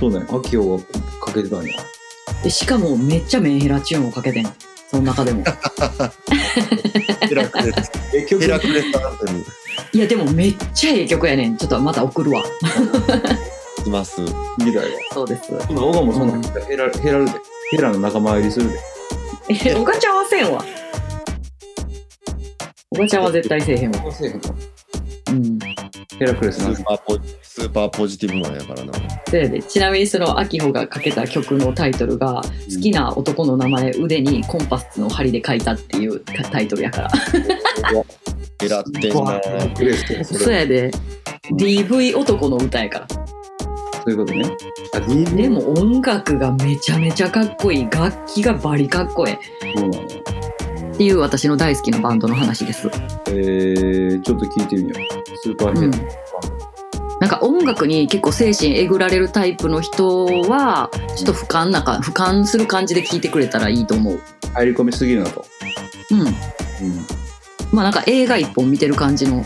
[0.00, 0.82] そうね秋代が
[1.24, 1.74] かけてたんや
[2.42, 4.46] でしかも、めっちゃメンヘラチューンをかけてん。
[4.90, 5.44] その中でも。
[7.28, 7.92] ヘラクレス。
[8.38, 9.44] ヘラクレスアンセム。
[9.92, 11.56] いや、でもめっちゃええ曲やねん。
[11.56, 12.42] ちょっとまた送るわ。
[13.86, 14.22] います。
[14.58, 15.52] 未来はそうです。
[15.70, 17.32] 今小川もそんなヘラヘラるで
[17.70, 18.78] ヘラの仲間入りするで
[19.70, 20.64] え、おかちゃんはせんわ。
[22.90, 24.04] おかちゃんは絶対せえへんわ。
[25.30, 25.58] うん。
[26.18, 28.92] ヘラクレススなんーパーポスーパーポジティブマンやからな。
[29.28, 29.62] そやで。
[29.62, 32.42] ちなみにその秋穂がかけた曲のタイトルが
[32.74, 37.10] 「好きな男の名前腕にコンパスの針で書いた」っていうタタイトルやから。
[38.60, 39.40] ヘラってんな。
[39.40, 40.90] ヘラクレスそれそやで
[41.52, 43.06] DV 男の歌やから。
[43.08, 44.44] そういうことね。
[44.94, 47.88] あ DV でも音楽がめちゃめちゃかっこいい。
[47.90, 49.72] 楽器がバリかっこええ。
[49.76, 50.08] そうなの
[51.02, 52.86] っていう私の大好きなバンドの話です。
[53.26, 55.36] えー、ちょっと聞いてみよう。
[55.36, 55.90] スーパーヘうん。
[55.90, 55.98] ラ、
[57.18, 64.20] なんか音楽に結構精神えぐられるタイプの人はちょっと俯瞰なんか俯瞰する感じで聞いてくれたらいいと思う。
[64.54, 65.44] 入り込みすぎるなと。
[66.12, 66.20] うん。
[66.20, 66.24] う
[67.72, 69.44] まあなんか映画一本見てる感じのん。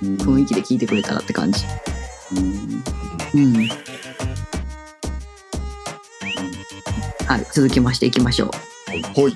[0.00, 1.66] 雰囲気で聞いてくれたらって感じ。
[2.34, 2.82] うん。
[3.34, 3.68] うん。
[7.26, 8.50] はい続きましていきましょう。
[9.12, 9.34] ほい。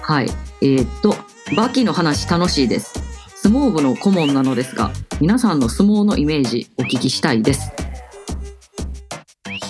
[0.00, 1.14] はいえーっと
[1.56, 2.92] バキの話楽しいです。
[3.36, 4.90] 相撲部の顧問なのですが
[5.20, 7.72] 皆さんの相撲のイメージお聞きしたいです。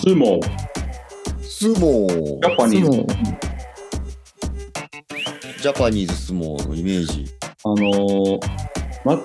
[0.03, 0.39] 相撲。
[1.41, 2.07] 相撲。
[2.07, 2.97] ジャパニーズ。
[2.97, 3.39] 相撲。
[5.61, 7.25] ジャパニーズ相撲のイメージ。
[7.63, 8.39] あのー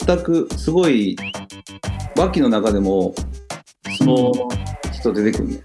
[0.06, 1.16] 全くすごい
[2.16, 3.12] バキの中でも
[3.98, 4.48] 相撲の
[4.92, 5.64] 人出てくるね、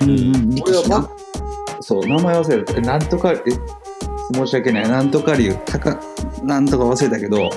[0.00, 0.50] うんうん。
[0.56, 1.16] 力士な俺はバ
[1.80, 2.76] そう名前忘れた。
[2.76, 3.38] えなんとかえ
[4.32, 4.88] 申し訳ない。
[4.88, 6.00] なんとか竜たか
[6.42, 7.50] なんとか忘れたけど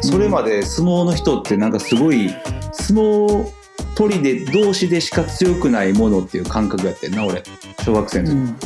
[0.00, 2.30] それまで相撲の人ってなんかすごい
[2.72, 3.46] 相撲
[3.94, 7.42] 取りで同士でしか強くないものっていう感覚やってんな俺。
[7.84, 8.56] 小学生の時、うん。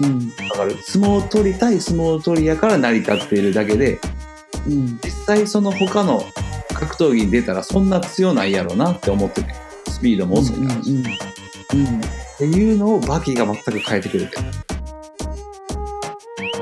[0.00, 0.36] うん。
[0.36, 3.98] だから相撲を取りたい相撲取りやから成り立っているだけで
[4.66, 4.98] うん。
[5.02, 6.24] 実際その他の
[6.72, 9.64] 格闘技に出たらそんな強ないやろうなって思ってて。
[9.94, 12.00] スピードも遅いから、っうんうん
[12.36, 14.36] ていうのをバキが全く変えてくれて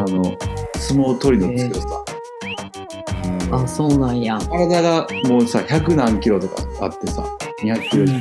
[0.03, 0.37] あの
[0.77, 4.39] 相撲取りの強さ、うんあそうなんや。
[4.39, 7.25] 体がもうさ100何キロとかあってさ
[7.63, 8.21] 200キロじゃん。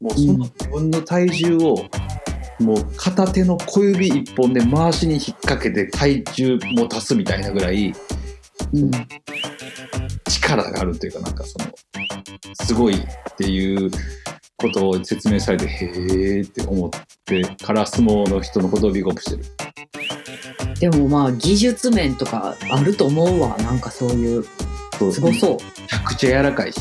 [0.00, 1.76] もうその自分の体重を
[2.60, 7.92] もう片手の小指一本で回しに引っ掛けて体重も足すみたいなぐらい
[8.72, 8.90] うん。
[10.28, 11.66] 力があるっていうかなんかその
[12.64, 13.90] すごいっていう
[14.56, 16.90] ことを説明されてへーって思っ
[17.24, 19.44] てから相撲の人のことをビッグアップしてる
[20.80, 23.56] でもまあ技術面とかあると思うわ。
[23.58, 24.44] なんかそういう。
[24.98, 25.56] そうすごそう。
[25.56, 26.80] めちゃくちゃ柔らかいし。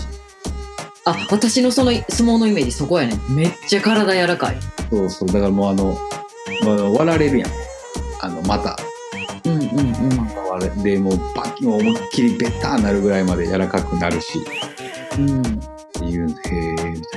[1.05, 3.15] あ私のその相撲のイメージそこやね。
[3.15, 4.57] んめっちゃ体柔らかい。
[4.89, 5.27] そうそう。
[5.29, 5.97] だからもうあの、
[6.63, 7.49] まあ、割られるやん。
[8.21, 8.77] あのまた
[9.45, 10.49] うんうんうん。
[10.49, 14.39] 割れでもうバキもう思いっきりベターなるぐらいまで柔らかくなるし。
[15.17, 15.41] うん。
[15.41, 15.45] っ
[15.93, 17.16] ていうへーみた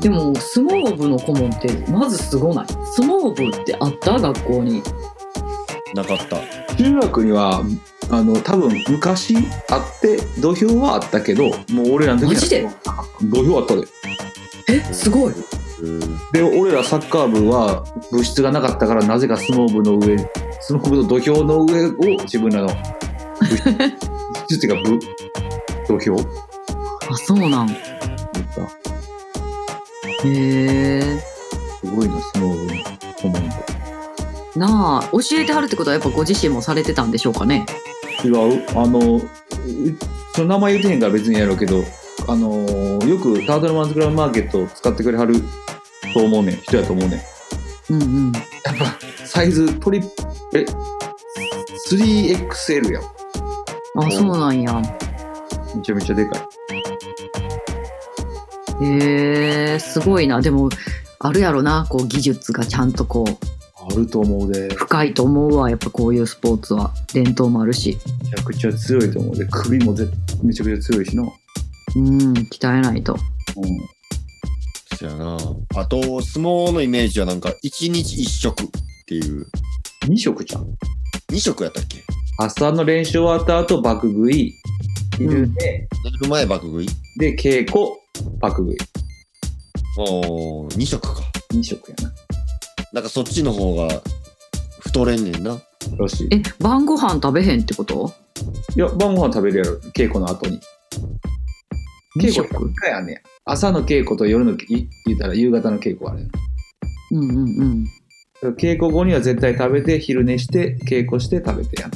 [0.00, 2.66] でも相撲部の顧問ってまずすごない。
[2.94, 4.18] 相撲部ってあった？
[4.20, 4.82] 学校に。
[5.94, 6.36] なかった。
[6.36, 6.42] な
[6.76, 7.62] 中学には
[8.10, 9.36] あの多分昔
[9.70, 12.64] あって土俵はあったけどもう俺らの時マジで？
[12.64, 12.72] は
[13.22, 13.82] 土俵あったで。
[14.68, 15.34] えすごい。
[16.32, 20.16] で俺らサッカー部は部室がなかったからなぜか相撲部の上
[20.60, 21.92] 相撲部の土俵の上を
[22.24, 23.72] 自分らの部室 部
[24.48, 24.98] 室っていうか部
[25.86, 26.16] 土俵。
[27.10, 27.68] あそうなん
[30.24, 31.20] へえ
[31.80, 32.82] すごいな相撲部の
[33.20, 33.48] 顧問
[34.56, 37.64] なあ教えてはるってことはやっぱご自身もされてたんでしょうかね？
[38.24, 38.64] 違う。
[38.76, 39.22] あのう
[40.34, 41.84] その名前言ってへんから別にやろうけど
[42.26, 42.48] あの
[43.06, 45.40] よくタートルマンズクラブマーケットを使ってくれはる
[46.12, 46.56] と思うねん。
[46.56, 47.22] 人やと思うね
[47.90, 47.94] ん。
[47.94, 48.32] うんうん。
[48.32, 48.40] や
[48.72, 50.00] っぱサイズトリ
[50.54, 50.64] え
[51.90, 53.02] 3XL やん。
[53.02, 54.82] あ、そうなんや。
[55.74, 56.42] めちゃめちゃでかい。
[58.82, 60.40] へえ、すごいな。
[60.40, 60.68] でも、
[61.18, 63.36] あるやろな、こう技術がちゃんとこう、
[63.90, 64.68] あると思うで。
[64.74, 65.70] 深いと思うわ。
[65.70, 66.92] やっぱこういうスポーツは。
[67.12, 67.98] 伝統もあるし。
[68.24, 69.46] めちゃくちゃ強いと思うで。
[69.50, 70.06] 首もぜ
[70.42, 71.22] めちゃくちゃ強いしな。
[71.96, 73.14] うん、鍛えないと。
[73.14, 73.78] うん。
[74.98, 75.38] そやな。
[75.76, 78.66] あと、相撲のイメージはなんか、一日一食っ
[79.06, 79.46] ていう、
[80.06, 80.66] 2食じゃん。
[81.30, 82.02] 二食やったっけ？
[82.38, 84.52] 朝の練習終わった後、爆食い。
[85.16, 86.88] 昼で、寝る前爆食い
[87.18, 87.86] で、稽古、
[88.38, 88.76] 爆食い。
[89.98, 91.22] おー、二食か。
[91.52, 92.12] 2食やな。
[92.92, 94.02] なんかそっちの方が
[94.80, 95.60] 太れんねんな。
[95.98, 96.28] らしい。
[96.32, 98.12] え、晩ご飯食べへんってこと？
[98.76, 99.78] いや、晩ご飯食べるやろ。
[99.94, 100.60] 稽古の後に。
[102.16, 103.20] 二稽古食1回あんねや。
[103.44, 104.56] 朝の稽古と夜の、い
[105.06, 106.30] 言ったら夕方の稽古あるやん。
[107.10, 107.38] うんうん
[108.42, 108.54] うん。
[108.56, 111.90] 稽古後には絶対食べて、昼寝して、稽古して食べてやん。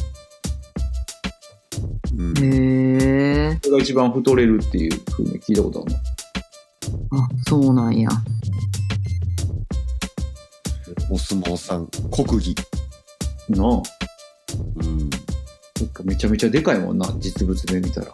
[2.19, 2.39] うん。
[2.39, 3.59] へえ。
[3.63, 5.99] それが一番太れるっていうふうに聞いたことあるの。
[7.53, 8.09] あ、そうなんや。
[11.11, 12.55] お相撲さん、国技。
[13.51, 13.83] なあ。
[14.77, 15.11] うん。
[15.93, 18.07] かめちゃめちゃでかいもんな、実物で見たら。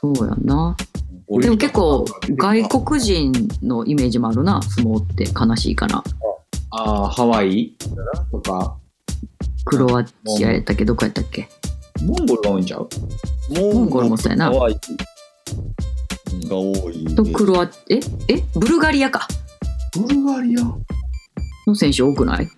[0.00, 0.74] そうやな。
[1.26, 6.02] 俺でも結構外国人のイメージもあるな、相撲って悲しいかな。
[6.70, 7.74] ああ、ハワイ？
[8.30, 8.78] とか、
[9.66, 10.14] クロアチ
[10.46, 10.86] アやったっけ？
[10.86, 11.48] どこやったっけ？
[12.02, 12.88] モンゴルが多いんちゃう？
[13.50, 14.80] モンゴルもそうやなハワイ
[16.48, 17.14] が多いね。
[17.14, 17.96] とクロア、え
[18.28, 18.42] え？
[18.54, 19.28] ブルガリアか。
[19.94, 20.64] ブルガリア？
[21.66, 22.48] の選手多くない？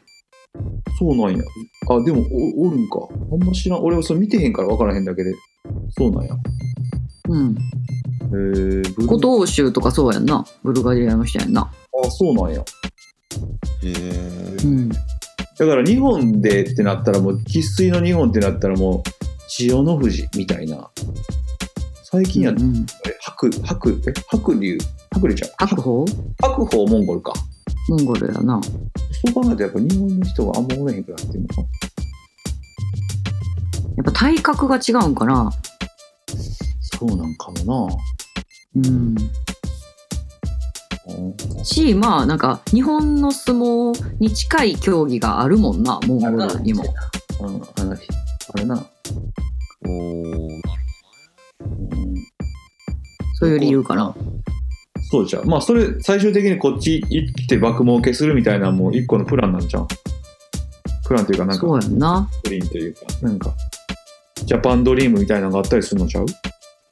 [0.98, 1.42] そうなんや。
[1.88, 3.09] あ、でもおおるんか。
[3.33, 3.83] あんま知らん。
[3.83, 5.35] 俺はそれ見てへんから分からへんだけで。
[5.96, 6.37] そうなんや。
[7.29, 7.50] うん。
[7.53, 10.44] へえブル古東州とかそうやんな。
[10.62, 11.62] ブルガリアの人やんな。
[11.62, 12.61] あ、そうなんや。
[12.61, 12.64] へ
[13.85, 14.66] えう。
[14.66, 14.88] ん。
[14.88, 14.96] だ
[15.66, 19.11] から日本でってなったらもう、生粋の日本ってなったらもう、
[19.48, 20.90] 千代の富士みたいな。
[22.05, 24.79] 最近やっうん、え白、白、え、白龍
[25.14, 26.05] 白龍ちゃう白鵬？
[26.42, 27.33] 白鵬モンゴルか。
[27.88, 28.61] モンゴルやな。
[28.62, 31.55] そう考えるとやっぱ日本の人があんまおれへんくなってるのか。
[33.96, 35.50] やっぱ体格が違うんかな。
[36.81, 37.96] そうなんかもな。
[38.76, 38.85] うん。
[38.87, 39.16] うん
[41.64, 46.85] し、まあなんか日本の相撲に近い競技があるもんな、モンゴルにも。
[47.40, 47.50] うん、あ
[47.85, 47.96] の、
[48.55, 48.87] あれな。
[49.87, 50.61] おー
[51.61, 52.10] うん
[53.40, 54.14] そういう理由かな。
[55.11, 55.48] そうじゃん。
[55.48, 59.88] まあ、それ、最終的にこっち行って爆儲けするみたいな、もう一個のプランなんじゃん。
[61.07, 62.31] プランというか、なんか、そうやんな。
[62.44, 63.53] ドリームというか、なんか、
[64.44, 66.26] ジャパンドリームみたいなのがあったりするのちゃう？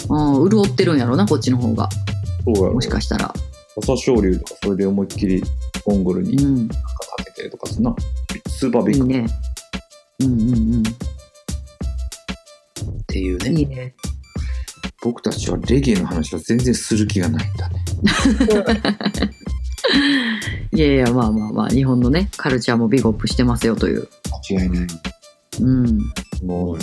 [0.09, 1.89] うん、潤ってるんやろな、こっちの方が。
[2.45, 2.75] そうやろ。
[2.75, 3.33] もしかしたら。
[3.77, 5.43] 朝青龍とか、それで思いっきり
[5.87, 6.57] モンゴルにうん。
[6.57, 6.75] なんか
[7.19, 7.95] 立ててとかすんな。
[8.49, 9.29] スーパービッグっいいね。
[10.21, 10.83] うんうんうん。
[13.07, 13.51] ていうね。
[13.51, 13.95] いいね。
[15.03, 17.85] 僕たちはレゲエの話は全然する気がないんだね。
[20.73, 24.09] いやいや、まあまあまあ、日本のね、カルチャーもビッグアップしてますよという。
[24.51, 24.87] 間違いない。
[25.61, 25.99] うん。
[26.45, 26.79] もう、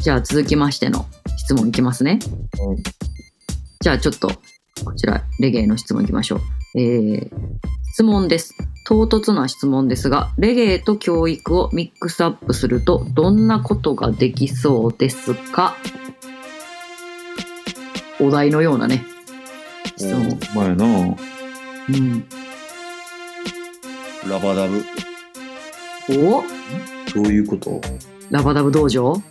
[0.00, 2.18] じゃあ続きましての質問いきますね。
[2.60, 2.76] うん
[3.82, 4.28] じゃあちょっと、
[4.84, 6.36] こちら、レゲエの質問いきましょ
[6.74, 6.80] う。
[6.80, 7.30] えー、
[7.92, 8.54] 質問です。
[8.86, 15.76] 唐突な質問ですが、レゲエと教育をミックスアップすると、どんなことができそうですか？
[18.20, 19.04] お題のようなね、
[19.96, 20.38] 質問。
[20.54, 20.86] まあやな。
[20.86, 22.24] うん。
[24.28, 24.84] ラバダブ。
[26.08, 26.42] お？
[27.14, 27.80] どういうこと？
[28.30, 29.22] ラバダブ道場？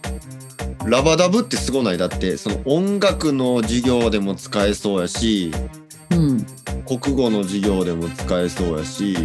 [0.86, 1.98] ラバダブってすごない？
[1.98, 5.52] だって、その音楽の授業でも使えそうやし、
[6.12, 6.46] うん。
[6.86, 9.16] 国語の授業でも使えそうやし、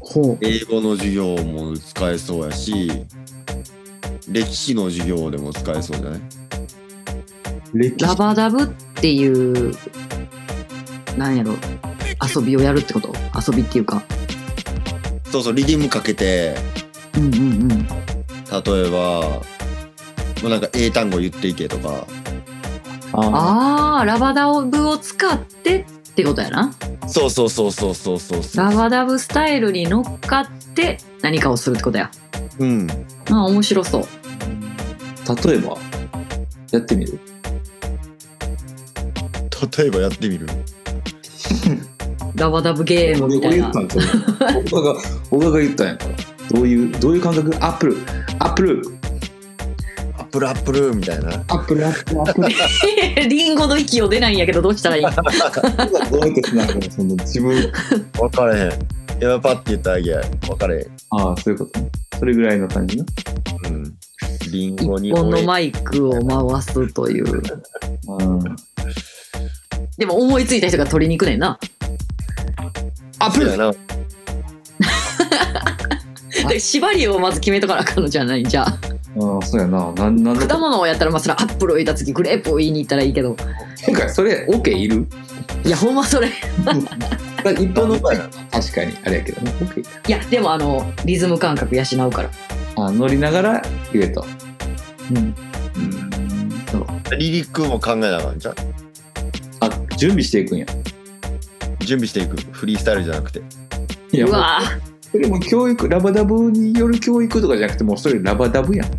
[0.00, 0.38] ほう。
[0.40, 2.90] 英語の授業も使えそうやし、
[4.28, 6.20] 歴史の授業でも使えそうじゃない？
[6.20, 6.41] 歴
[7.98, 9.74] ラバダブっていう、
[11.16, 11.54] なんやろ、
[12.36, 13.14] 遊びをやるってこと？
[13.34, 14.02] 遊びっていうか。
[15.30, 16.56] そうそう、リディムかけて、
[17.16, 17.68] うんうんうん。
[17.68, 19.20] 例えば、
[20.42, 22.06] もうなんか英単語言っていけとか、
[23.14, 25.84] ああー、ラバダブを使ってっ
[26.14, 26.74] てことやな。
[27.06, 28.66] そうそうそうそうそうそうそう。
[28.66, 32.10] ラバダブスタイルに乗っかって何かをするってことや。
[32.58, 32.90] うん。
[33.30, 34.04] あー、面白そう。
[35.28, 35.76] あ例えば、
[36.70, 37.18] やってみる
[39.78, 40.46] 例えばやってみる
[42.34, 43.70] ラバダブゲームみたいな。
[43.70, 43.82] が、
[45.30, 46.14] 僕が言ったんやから。
[46.50, 47.54] どういう、どういう感覚？
[47.60, 47.96] アップル、
[48.38, 48.82] アップル、
[50.18, 51.28] アップルアップルみたいな。
[51.30, 52.48] アップル、アップル、アップル。
[53.28, 55.02] リンゴの息を出ないんやけどどうしたらいい？
[55.02, 56.82] どうやってつなぐの？
[56.90, 57.72] その自分。
[58.14, 58.72] 分かれへん。
[59.20, 60.22] 今パッて言ったらあげや。
[60.46, 60.86] 分かれへん。
[61.10, 61.90] ああ、そういうことね。
[62.18, 63.04] それぐらいの感じな。
[63.68, 63.94] うん。
[64.50, 66.12] リンゴに一本の俺マイクを
[66.50, 67.42] 回すという。
[68.08, 68.56] うん。
[70.02, 71.60] でも思いついた人が取りに行くねんな。
[73.20, 73.72] あ、そうやな
[76.50, 78.76] で縛りをまず決めとかなあかんのじゃないじゃあ。
[79.14, 79.92] うん、そうやな。
[79.92, 80.44] なん、なんで？
[80.48, 83.36] 果物をやったらまあそれアップルを置いた次グレープを言いに行ったらいいけど。
[83.76, 85.06] てか、それ、オ、ケいる？
[85.64, 86.32] いやほんまそれ。
[87.60, 88.16] 一本の前
[88.50, 89.52] 確かに、あれやけどね。
[89.62, 92.30] オ、ケいやでもあのリズム感覚養うから。
[92.74, 94.24] あ、乗りながら入れた。
[95.12, 95.16] うん。
[95.16, 95.32] うん。
[96.72, 96.86] そう。
[97.16, 98.56] リリックも考えなあかんじゃんあ、
[100.02, 100.66] 準備していくんや。
[101.78, 103.40] 準備していくフリースタイルじゃなくて
[104.10, 104.60] いや、もううわ
[105.00, 108.90] それも教育、ラバダブによる教育とかじゃなくて、もうそれラバダブやん。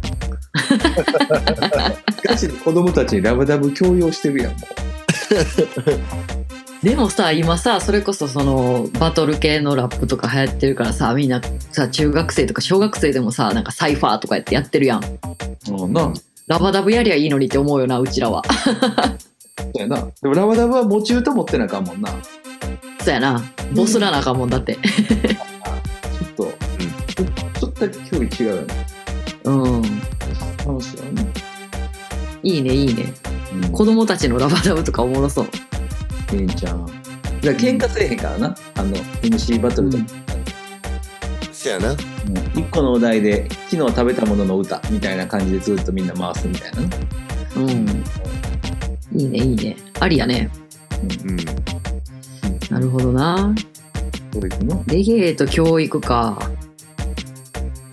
[2.24, 4.58] ガチで子供たちにラバダブ強要してるやん、も
[6.82, 11.42] でもさ今さそれこそそのバトル系のラップとか流行ってるからさみんな
[11.72, 15.10] さ中学生とか小学生でもさなんかサイファーとかやってやってるやんう。
[15.68, 16.14] うんな。
[16.48, 18.42] ラバダブやりゃいいのにって思うよなうちらは
[19.58, 20.12] そうやな。
[20.22, 22.10] でもラバダブは持ち歌持ってなあかんもんな。
[23.02, 23.44] そうやな
[23.76, 26.54] ボスらなあかんもんだってちょっと、
[27.60, 28.86] ちょっとだけ距離違うよね。
[29.44, 29.82] うん
[30.66, 31.28] 楽しいよね。
[32.42, 33.14] いいねいいね
[33.54, 35.48] うん、子供たちのラバダブとかおもろそう
[36.36, 36.86] いいんちゃん。
[36.86, 36.98] だか
[37.42, 38.56] ら喧嘩せえへんからな。
[38.76, 40.04] あの、MC バトルとか。
[41.52, 41.98] そやなうん
[42.60, 46.90] 一個のお題で昨日食べたものの歌みたいな感じでずっとみんな回すみたいなね。
[47.56, 48.04] うん
[49.16, 49.78] いいねいいね。
[50.00, 50.50] ありやね。
[51.26, 51.38] うん。
[52.70, 53.54] なるほどな。
[54.34, 54.84] の？
[54.88, 56.50] レゲエと教育か。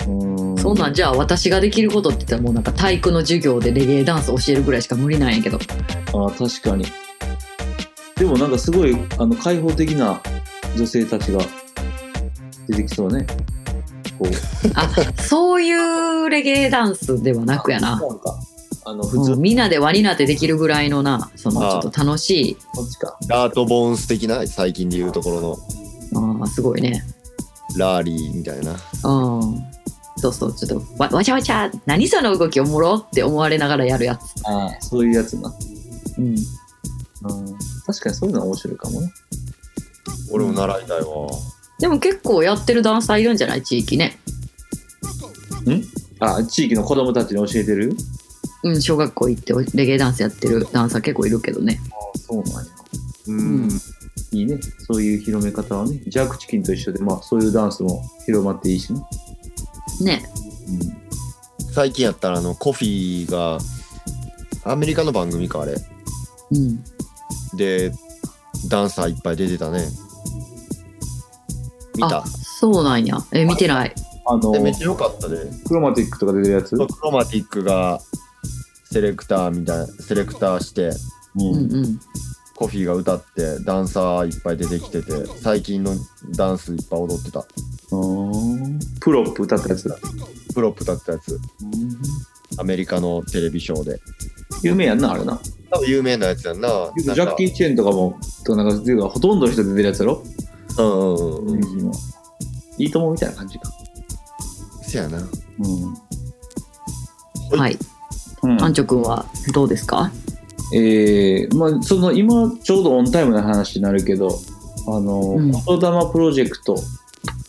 [0.06, 0.58] うん。
[0.58, 5.58] そんなんじゃあ私ができることって言ったらもうなんか体育の授業でレゲエダンス教えるぐらいしか無理なんやけど。
[6.14, 6.86] ああ確かに。
[8.16, 10.20] でもなんかすごいあの開放的な
[10.76, 11.40] 女性たちが
[12.68, 13.26] 出てきそうね。
[14.18, 14.30] こう。
[14.74, 14.88] あ
[15.22, 18.06] そういうレゲエダンスではなくやな、か
[18.90, 21.68] あの普通うんみんなで輪になってできるぐらいのなそのちあ。
[21.68, 22.56] あょっと楽しい。
[22.74, 23.16] こっちか。
[23.28, 25.58] ラートボーンス的な最近で言うところの。
[26.42, 27.04] あーすごいね。
[27.76, 28.72] ラーリーみたいな。
[28.72, 28.78] うん。
[30.16, 34.20] そうそうちょっとわわちゃわちゃ何その動きおもろって思われながらやるやつ。
[34.44, 35.54] ああそういうやつな。
[36.18, 36.26] うん。
[36.26, 36.36] うん。
[37.86, 39.12] 確かにそういうのは面白いかもね。
[40.32, 41.06] 俺も習いたいわ。
[41.78, 44.18] でも結構やってるダンサーいるんじゃない地域ね
[46.18, 47.96] あ地域の子供たちに教えてる
[48.62, 51.80] うん小学校行ってレゲエダンスやってるダンサー結構いるけどね。
[51.92, 52.70] ああそうなんや。
[53.28, 53.68] うん。
[54.32, 54.58] いいね。
[54.86, 56.02] そういう広め方はね。
[56.06, 59.00] ジャークチキンと一緒でまあそういうダンスも広まっていいしね。
[60.02, 60.22] ね。
[61.72, 63.58] 最近やったらあのコフィーが
[64.64, 65.74] アメリカの番組かあれ。
[66.50, 66.84] うん。
[67.56, 67.92] で
[68.68, 69.86] ダンサーいっぱい出てたね。
[71.96, 72.18] 見た？
[72.18, 73.18] あそうなんや。
[73.32, 73.94] え見てない。
[74.26, 75.38] あのでめっちゃ良かったで。
[75.66, 76.76] クロマティックとか出てるやつ？
[76.76, 78.00] クロマティックが
[78.92, 80.92] セレクターみたいなセレクターしてう
[81.38, 82.00] うんうん。
[82.56, 85.94] コフィーが歌ってダンサーいっぱい出てきてて最近の
[86.36, 87.46] ダンスいっぱい踊ってた。
[89.00, 89.96] プロップ歌ったやつだ。
[90.54, 91.38] プロップ歌ったやつ。
[92.58, 94.00] アメリカのテレビショーで。
[94.62, 95.40] 有名やんな、あれな。
[95.70, 96.68] 多分有名なやつやんな。
[96.98, 100.22] ジなんかャッキー・チェンとかも、とかなんか、っていうかほとんどの人出てるやつやろ、
[100.78, 101.62] うんうんうん。
[101.86, 101.92] うん
[102.76, 103.70] いいともみたいな感じか。
[104.82, 105.18] せやな。
[105.18, 105.22] う
[107.56, 107.58] ん。
[107.58, 107.72] はい。
[107.72, 107.78] うん
[108.42, 110.10] アンチョ君はどうですか？
[110.74, 114.38] えー、まあ、その、今、ちょうどオンタイムな話になるけど、
[114.86, 115.50] あの、うん。
[115.50, 116.76] 言霊プロジェクト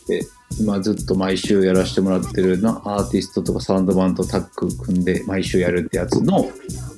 [0.08, 0.26] で、
[0.60, 6.50] 今ずっと毎週やらせてもらってるな、アーティストとかサウンドバンドタッグ組んで毎週やるってやつの、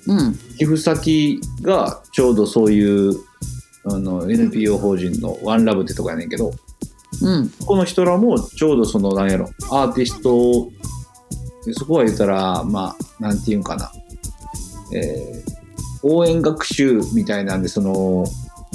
[0.08, 0.36] うん。
[0.58, 3.16] 寄付先がちょうどそういう
[3.86, 6.52] あの NPO 法人のワンラブってとこやねんけど
[7.22, 7.50] うん。
[7.66, 10.72] この人らもちょうどそのなんやろアーティスト
[11.72, 13.92] をそこは言ったらまあなんていうんかな、
[14.94, 15.54] えー
[16.04, 18.26] 応援学習みたいなんでその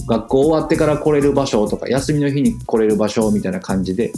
[0.06, 4.12] 学校終わってから来れる場所とか休みの日に来れる場所みたいな感じで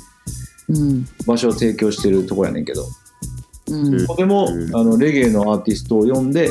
[0.69, 1.09] うん。
[1.27, 2.87] 場所を提供してるとこやねんけど。
[3.69, 4.07] うん。
[4.07, 4.77] ここでもうん。
[4.77, 6.51] あのレゲエのアーティストを呼んで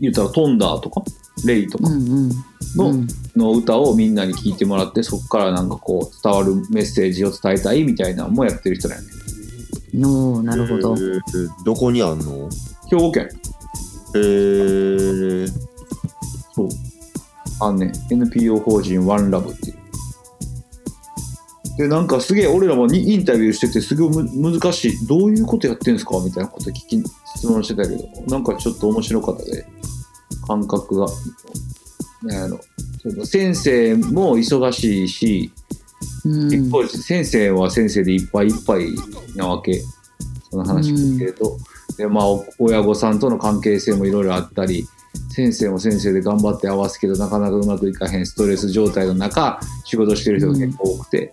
[0.00, 1.02] 言ったらトンダーとか
[1.46, 2.28] レイとかうんうん。
[2.76, 3.06] のうん。
[3.36, 9.08] の歌をみんなに聞いてもらってそこからなんかこう伝わるメッセージを伝えたいみたいなのもやってる人だよね
[9.96, 10.94] おーなるほど。
[10.94, 12.48] えーどこにあんの？
[12.90, 13.28] 兵庫県。
[14.16, 15.48] えー、
[16.54, 16.68] そう。
[17.60, 19.76] あんね NPO 法人ワンラブっていう。
[21.76, 25.06] でなんかすげえ俺らもにインタビューしててすごいむ難しい。
[25.06, 26.20] どういうことやってんすか？
[26.24, 27.02] みたいなこと聞き
[27.36, 29.66] 質問してたけどなんかちょっと面白かったで。
[30.46, 31.06] 感覚が。
[32.22, 32.60] なんやろ。
[33.02, 35.63] その先生も忙しいしうん
[36.24, 38.86] 一方先生は先生でいっぱいいっぱい
[39.36, 39.82] なわけ。
[40.50, 41.58] その話聞くけれど、
[41.96, 44.86] でまあお親御さんとの関係性もいろいろあったり
[45.30, 51.30] 先生も先生で頑張って合わすけどなかなかうまくいかへんストレス状態の中仕事してる人が結構多くて、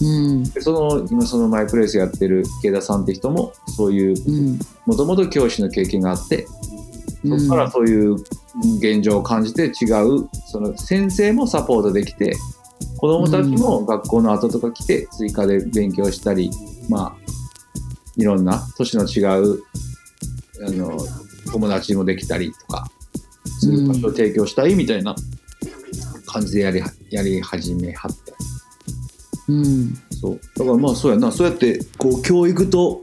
[0.00, 0.44] うん。
[0.44, 4.58] でその今そのマイプレイスやってる池田さんって人もそういううん。
[4.86, 6.46] もともと教師の経験があって
[7.24, 8.16] そこからそういう
[8.78, 12.36] 現状を感じて違うその先生もサポートできて
[13.02, 16.52] 子どもたちも学校の後とか来て追加で勉強したり、
[16.88, 19.64] まあいろんな年の違う
[20.64, 20.96] あの
[21.50, 22.86] 友達もできたりとか
[23.58, 25.16] する場所を提供したいみたいな
[26.26, 26.80] 感じでやり
[27.10, 28.34] やり始めはった。
[29.48, 29.98] うん。
[30.12, 30.40] そう。
[30.56, 31.32] だからまあそうやな。
[31.32, 33.00] そうやってこう教育と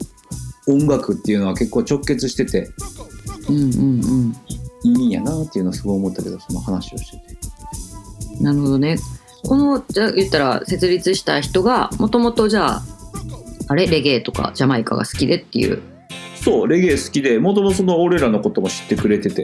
[0.66, 2.70] 音楽っていうのは結構直結してて
[3.50, 4.36] うんうんうん。
[4.82, 7.38] いいんやなっていうのはすごい思ったけどその話をしてて。
[8.42, 8.98] なるほどね
[9.44, 12.84] このじゃあ言ったら設立した人がもともとじゃあ
[13.68, 13.88] あれ？
[13.88, 15.82] レゲエとかジャマイカが好きでっていう。
[16.36, 19.44] そうレゲエ好きでもともとその俺らのことも知ってくれてて。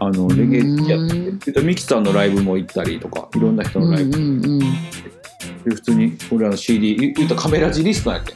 [0.00, 4.66] あのレゲエやっててミキさんのライブも行ったりとかいろんな人うんうのライブ、んうんで
[5.64, 8.32] 普通に俺らの CD 言言ったらカメラジリストやって。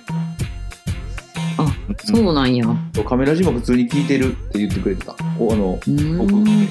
[2.05, 2.67] そうなんや。
[2.95, 5.15] そうカメラジも普通に聴いてるって言ってくれてた。
[5.39, 6.69] おあのうーん。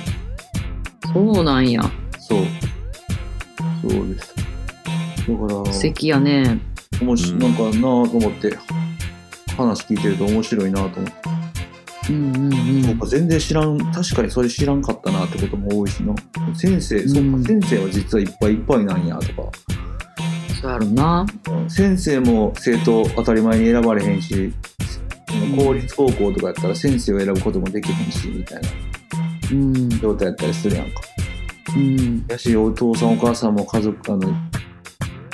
[1.14, 1.82] そうなんや
[3.82, 4.36] そうそうです。
[4.36, 4.43] だ
[5.47, 6.59] から素敵やね。
[7.01, 7.39] おもしうん。
[7.39, 8.57] なんかなぁと思って
[9.57, 11.13] 話聞いてると面白いなと思って、
[12.09, 12.84] うんうんうん。
[12.84, 16.15] そうか全然知らん確かにそれ知らんかったなってことも多いしな。
[16.55, 19.51] 先生、そううんか先生は実はいっぱいいっぱいなんやとか。
[20.61, 21.25] そうやろな。
[21.67, 24.53] 先生も生徒当たり前に選ばれへんし
[25.57, 28.69] 公立高校とかやったら先生を選ぶこともできへんしみたいな
[29.51, 29.89] うん。
[29.89, 31.01] 状態やったりするやんか
[31.76, 32.26] うん。
[32.28, 34.34] やしお父さんお母さんも家族あの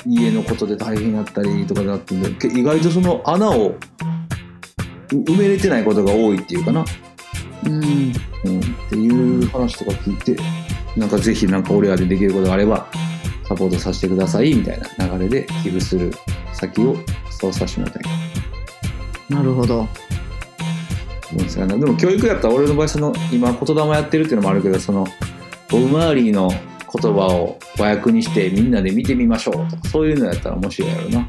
[0.06, 3.76] 家のことで大変やったりとかだってんでけ意外とその穴をう
[5.10, 6.84] 埋めれてないことが多いっていうかな、
[7.64, 7.74] うん。
[7.74, 8.12] うん、っ
[8.88, 10.40] ていう話とか聞いて
[10.96, 12.86] なんかぜひなんか俺らでできることがあれば
[13.48, 16.12] サポートさせてくださいみたいな流れで寄付する
[16.52, 16.96] 先を
[17.30, 18.02] そうさせてもらいたい。
[19.30, 19.88] なるほど。
[21.30, 25.06] でも教育やったら俺の場合その今言霊やってるっていうのもあるけどその
[25.70, 31.28] ボブ・マーリーの言葉を和訳にしてみんなで見てみましょうとかそういうのやったら面白いやろな。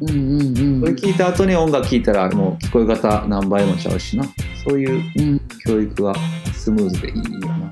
[0.00, 0.80] うんうんうん。
[0.80, 4.24] それ聞いた後に音楽聴いたらもう聞こえ方何倍もちゃうしな。
[4.66, 5.40] そういううん。
[5.64, 6.14] 教育は
[6.54, 7.70] スムーズでいいよな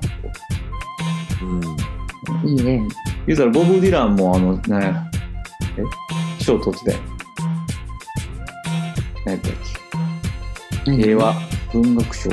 [2.43, 2.45] う。
[2.45, 2.49] ん。
[2.49, 2.81] いいね。
[3.25, 5.11] 言うたらボブ・ディランもあのなんや
[5.77, 6.43] え？
[6.43, 6.95] 賞取って
[9.25, 9.51] 何やったっ
[10.85, 10.91] け？
[10.91, 10.97] 何？
[11.03, 11.33] 平和
[11.73, 12.29] 文学賞？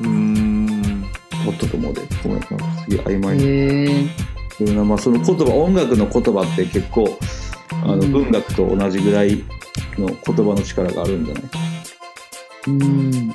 [0.00, 0.45] うん
[1.46, 2.90] 取ったと思うでごめんなんかす。
[2.90, 3.36] げえ曖昧。
[3.36, 4.08] にへえ
[4.58, 7.18] でもなまあその言葉音楽の言葉って結構
[7.84, 8.12] あのうん。
[8.12, 9.44] 文学と同じぐらい
[9.98, 11.44] の言葉の力があるんじゃない、
[12.68, 13.28] うん。
[13.28, 13.34] な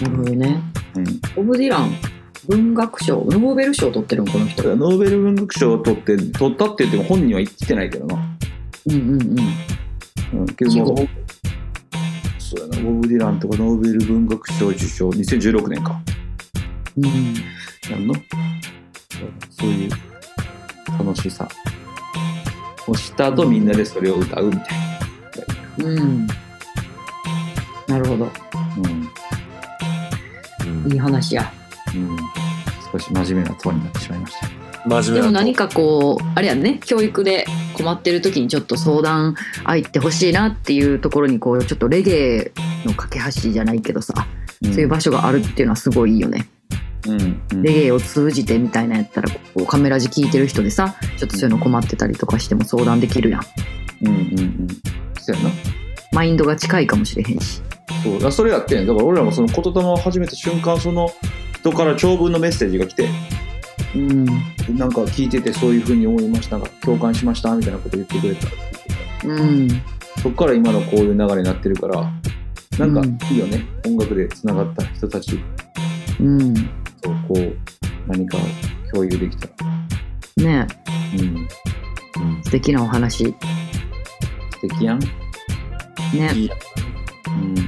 [0.00, 0.60] るほどね。
[0.96, 1.92] うん、ボブ・ディラン
[2.46, 4.76] 文学賞ノーベル賞取ってるんこの人。
[4.76, 8.16] ノーベル文学賞を取って取ったって言っても本人は言ってないけどな、
[8.86, 9.22] うんうん
[10.34, 10.40] うん。
[10.40, 10.96] うん、けども
[12.38, 12.82] そうやな。
[12.82, 15.98] ボブ・ディランとかノーベル文学賞受賞2016年か
[16.96, 18.06] うん。
[18.06, 18.14] の
[19.50, 19.90] そういう
[20.98, 21.48] 楽しさ。
[22.86, 24.64] をした後みんなでそれを歌うみたい
[25.78, 26.26] うん。
[27.88, 28.26] なるほど。
[28.26, 28.32] な
[30.74, 30.92] うん。
[30.92, 31.50] いい話や。
[31.94, 32.16] うん、
[32.92, 34.48] 少し真面目なトーンになってしまいました。
[34.86, 36.80] 真面目なでも何かこうあれやんね。
[36.84, 39.34] 教育で困ってる時にちょっと相談
[39.64, 42.52] 相ってほしいなっていうところにこうちょっとレゲエ
[42.84, 44.26] の架け橋じゃないけどさ、
[44.62, 46.48] そういう場所があるっていうのはすごいいいよね。
[47.06, 47.62] うんうん。
[47.62, 53.42] レゲエを通じてみたいなやったらこうカメラ字聞いてる人でさちょっとそういうの困ってたりとかしても相談できるやん。
[54.02, 54.68] うんうんうん。
[55.20, 55.50] そうやな。
[56.12, 57.62] マインドが近いかもしれへんし。
[58.02, 58.20] そう。
[58.20, 58.86] だそれやってん。
[58.86, 61.10] だから俺らもその言霊を始めた瞬間その
[61.60, 63.08] 人から長文のメッセージが来て。
[63.94, 64.24] うん。
[64.76, 68.48] なんか聞いててそういうふうに思いましたなんか共感しましたみたいなこと言ってくれた。
[69.26, 69.68] うん。
[70.22, 72.10] そっから今のこういう流れになってるから
[72.78, 73.18] なんかうん。
[73.30, 75.40] いいよね、音楽でつながった人たち。
[76.20, 77.56] うんとこう
[78.08, 78.38] 何か
[78.92, 79.48] 共有できた
[80.38, 80.44] ら。
[80.44, 80.66] ね。
[81.18, 82.42] うん。
[82.42, 83.24] 素敵なお話。
[83.24, 83.34] 素
[84.62, 84.98] 敵やん。
[84.98, 85.08] ね。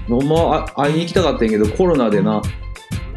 [0.09, 0.29] うん、ほん。
[0.29, 2.41] まあ会いに行きたかったんやけどコロナでな。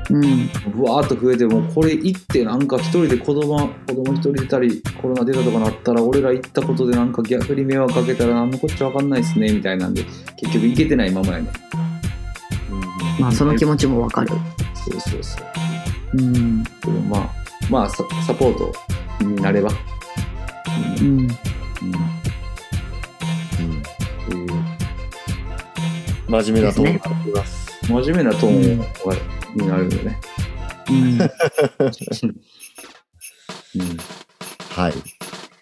[0.10, 0.50] うん。
[0.76, 10.04] ぶわーっと増えてもうこれ行ってなんか一人で子供子供一人出たりコロナ出たとかなったら俺ら行ったことでなんか逆に迷惑かけたら何のこっちゃ分かんないっすねみたいなんで
[10.36, 11.52] 結局行けてないままやね
[13.20, 14.30] まあその気持ちもわかる。
[14.74, 15.69] そうそうそう
[16.14, 16.64] うん。
[16.64, 17.30] けどまあ
[17.70, 18.74] まあササポート
[19.24, 19.70] になれば。
[21.00, 21.08] うん。
[21.08, 21.18] うん。
[21.18, 21.34] うん。
[26.28, 27.70] 真面目なと思ですいます。
[27.88, 28.86] 真面目なトーンが
[29.56, 30.20] になるよね。
[30.90, 31.18] うん。
[34.76, 34.94] はい。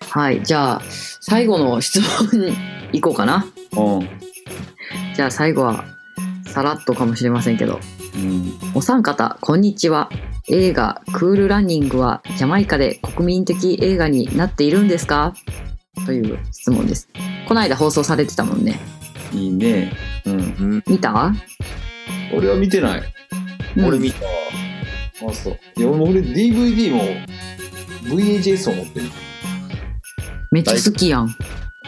[0.10, 0.82] はい、じゃあ
[1.22, 2.54] 最後の質問に
[2.94, 3.46] 行こうかな。
[3.74, 4.10] うん。
[5.16, 5.86] じゃあ最後は
[6.58, 7.80] さらっとかもしれませんけど、
[8.16, 8.52] うん。
[8.74, 10.10] お三方こんにちは。
[10.50, 15.36] 映画「クールランニング」はジャマイカで国民的映画になっているんですか？
[16.08, 17.10] という質問です。
[17.48, 18.80] この間放送されてたもんね。
[19.34, 19.94] いいね。
[20.26, 20.34] うん。
[20.34, 20.38] う
[20.78, 21.32] ん、見た、
[22.34, 23.04] 俺は見てない。
[23.76, 24.26] うん俺見た。
[25.30, 25.60] あ、そう。
[25.78, 27.04] いや、俺 DVD も
[28.06, 29.06] VHS を持ってる。
[30.52, 31.36] めっちゃ好きやん。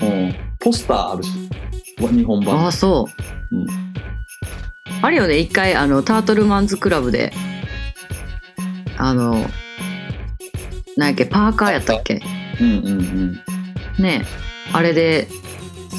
[0.04, 0.36] うん。
[0.60, 1.32] ポスターあるし。
[1.98, 2.68] 日本あ版。
[2.68, 3.08] あそ
[3.52, 3.56] う。
[3.56, 3.68] うん
[5.02, 5.38] あるよね。
[5.38, 7.32] 一回あのタートルマンズクラブで
[8.98, 9.46] あの
[10.98, 12.22] なんやっけパーカーやったっけ？
[12.60, 12.88] うんうん
[13.98, 14.04] うん。
[14.04, 14.26] ね。
[14.74, 15.28] あれで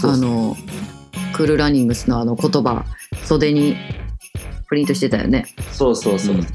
[0.05, 0.57] あの
[1.33, 2.85] クールランニングスのあの言葉
[3.25, 3.77] 袖に
[4.69, 5.47] プリントしてたよね。
[5.73, 6.47] そうそうそうそう、うん。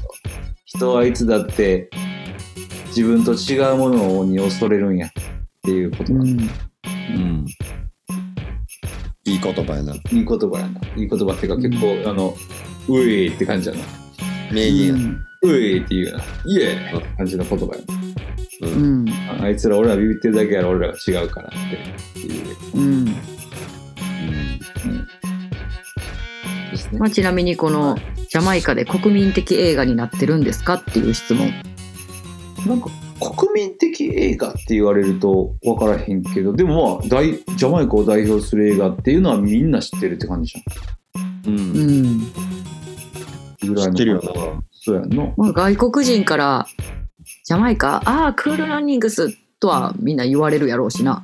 [0.64, 1.90] 人はいつだって
[2.88, 5.10] 自分と違うものに恐れるんやっ
[5.62, 6.14] ていうこと。
[6.14, 7.46] が、いうん、うん。
[9.26, 9.94] いい言葉やな。
[9.94, 10.80] い言葉やな。
[10.96, 12.36] いい言葉っていうか結構、あの、
[12.88, 13.82] ういって感じやな。
[14.52, 15.26] 名言やな。
[15.42, 16.24] ういっていうな。
[16.44, 17.80] イエーって感じの言葉や
[18.62, 18.66] う。
[18.66, 19.08] うん。
[19.40, 21.52] ああいつら俺らビビってるだけやろ、俺らが違うからっ
[22.14, 22.44] ていう。
[22.74, 23.10] うんう
[26.94, 26.98] ん。
[26.98, 27.98] まあ、ちなみにこの
[28.28, 31.52] ジャマイカで国民的映画になってるんですかっていう質問。
[32.64, 32.90] なんか
[33.20, 40.62] 国民的映画って言われると分からへんけどでもまあ大ジャマイカを代表する映画っていうのはみんな知ってるって感じじ
[41.46, 41.50] う。
[41.50, 41.56] うん。
[41.56, 43.74] んゃん。
[43.74, 44.22] ぐらいの知ってるよ。
[44.22, 45.32] なそうやんな。
[45.36, 46.66] まあ、外国人から
[47.44, 51.22] ジャマイカああクールランニングスとはみんな言われるやろうしな。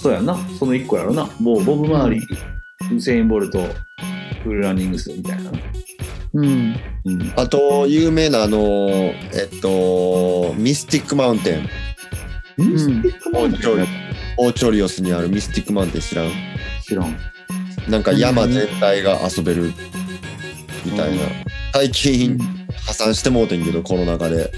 [0.00, 0.36] そうやんな。
[0.58, 1.28] その一個やろな。
[1.40, 3.58] もうボブ・マーリー、ウセイン・ボルト
[4.42, 5.50] クールランニングスみたいな
[6.34, 6.76] うん。
[7.04, 11.68] うんあと、有名なあの、えっと、ミスティックマウンテン。
[12.58, 13.86] ミスティックマウンテンや
[14.38, 16.30] オーチョリオスにあるミスティックマウンテン知らん？
[16.82, 17.16] 知らん。
[17.88, 19.72] なんか山全体が遊べる
[20.84, 21.22] みたいな。
[21.72, 22.38] 最近
[22.86, 24.52] 破産してもうてんけど、コロナ禍で。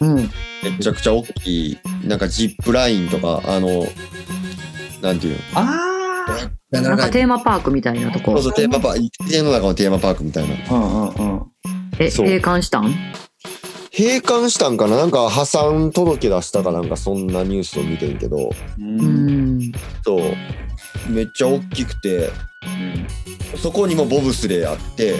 [0.00, 0.16] うん。
[0.62, 3.86] めちゃくちゃ大きい、なんかジップラインとか、あの、
[5.02, 5.40] なんていうの？
[5.54, 5.89] あ
[6.70, 8.32] なんかテーマパークみたいなとこ。
[8.32, 10.54] そうそう、テーマパーク、家の中のテーマパークみたいな。
[10.68, 12.10] あうんうんうん。
[12.10, 12.26] そう。
[12.26, 12.94] え閉館したん？
[13.92, 14.96] 閉館したんかな？
[14.96, 19.58] なんか破産届出したかなんかそんなニュースを見てんけど、ううん。
[19.58, 19.72] ん
[20.04, 20.20] そう、
[21.10, 22.30] めっちゃ大きくて、
[23.60, 25.16] そこにもボブスレーあって、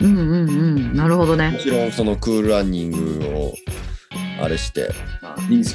[0.00, 0.94] うんうんうん。
[0.94, 3.54] なるほどもねちろんそのクールランニングを、
[4.40, 4.90] あれして、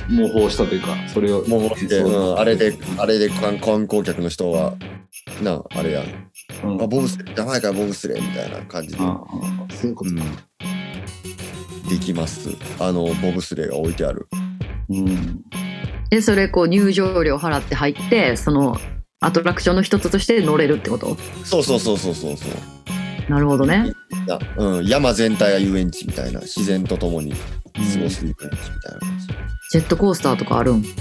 [0.10, 1.44] 模倣したというかそれを。
[1.48, 2.36] もうして、う。
[2.36, 4.74] ん、あれで、あれで観観光客の人は、
[5.42, 6.06] な、あれやん。
[6.64, 6.82] うん。
[6.84, 9.06] あ、ボブスレー、ジャマイカボブスレーみたいな感じで、そ
[9.84, 10.12] ういうこと。
[10.12, 10.22] か
[11.90, 12.50] できます。
[12.80, 14.28] あの、ボブスレーが置いてある。
[14.90, 15.42] うん。
[16.10, 18.80] でそれこう入場料払って入ってその
[19.20, 21.16] アトラクションの一つとして乗れるってこと？
[21.44, 23.32] そうそうそうそうそうそう。
[23.32, 23.94] なるほどね。
[24.26, 24.40] な。
[24.58, 27.36] うん、山全体が遊園地みたいな、自然とともに
[27.80, 28.60] 過ごすみたいな感
[29.72, 30.82] ジェットコースターとかあるん？
[30.82, 30.94] じ。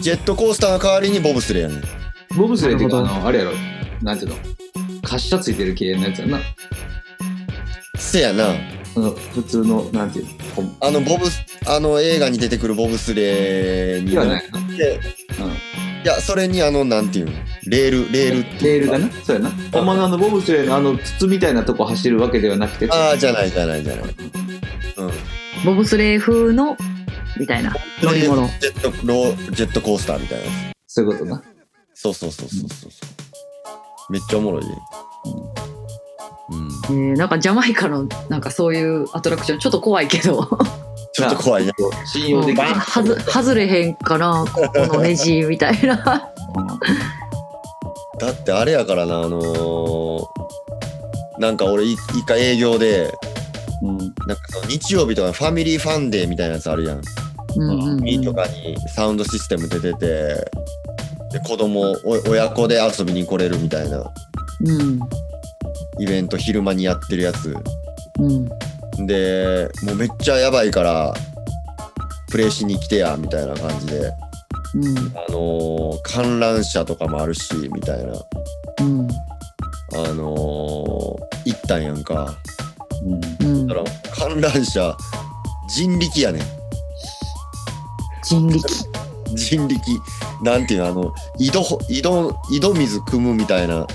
[0.00, 1.76] ジェットコースターの代わりにボブスレーやね。
[1.76, 2.36] ん。
[2.36, 3.52] ボブスレーっていうかあれやろ。
[4.02, 4.36] なんていうの？
[5.02, 6.40] 滑車ついてる系のやつやな。
[7.96, 8.50] せやな。
[8.96, 10.32] あの普通のなんていうの？
[10.80, 14.12] あの、ボブス、あの映画に出てくるボブスレーに。
[14.12, 15.00] いや乗っないなて、
[16.04, 17.32] いや、それにあの、なんていうの、
[17.66, 18.98] レール、レールっていうか。
[18.98, 19.24] レールだな。
[19.24, 19.50] そうやな。
[19.72, 19.86] ほん。
[19.86, 22.88] まのあのボブスレーのあの筒みたいなとこ走るわけではなくて。
[22.90, 24.04] ああ、じゃないじゃないじゃない。
[24.96, 25.12] うん。
[25.64, 26.76] ボブスレー風の
[27.38, 30.50] みたいな乗り物ジェット、ロー、ジェットコースターみたいなや
[30.86, 30.94] つ。
[30.94, 31.42] そういうことな
[31.94, 33.06] そうそうそうそうそうそ
[34.08, 34.12] う。
[34.12, 34.68] めっちゃおもろいで。
[36.50, 36.56] う
[36.94, 37.10] ん。
[37.10, 40.48] えーなんかジャマイカのなんかそういうアトラクションちょっっと怖いけど
[41.12, 41.72] ちょっと怖いね。
[42.06, 46.32] 信用できないはず外れへんかなここのネジみたいなだ
[48.32, 50.24] ってあれやからな、あのー
[51.38, 53.14] なんか俺い一回営業で、
[53.82, 54.12] うんなんか
[54.48, 57.00] その日曜日とかファミリーファンデーみたいなやつあるやん。
[57.56, 60.50] うんうんうん海とかにサウンドシステム出てて、
[61.32, 63.98] で子供お親子で遊びに来れるみたいな
[64.60, 65.00] うん
[65.98, 67.54] イベント昼間にやってるやつ。
[68.18, 68.48] うん
[69.06, 71.14] で、もうめっちゃやばいから、
[72.30, 74.12] プレイしに来てや、みたいな感じで。
[74.74, 78.12] うんあのー観覧車とかもあるし、みたいな。
[78.80, 79.08] うん
[79.94, 82.34] あのー行ったんやんか。
[83.40, 84.96] うんだから観覧車、
[85.68, 86.42] 人力やねん。
[88.24, 88.66] 人力。
[89.36, 89.80] 人力。
[90.42, 93.86] なんていうの、あの、井戸ほ、井戸、井戸水汲むみたいな。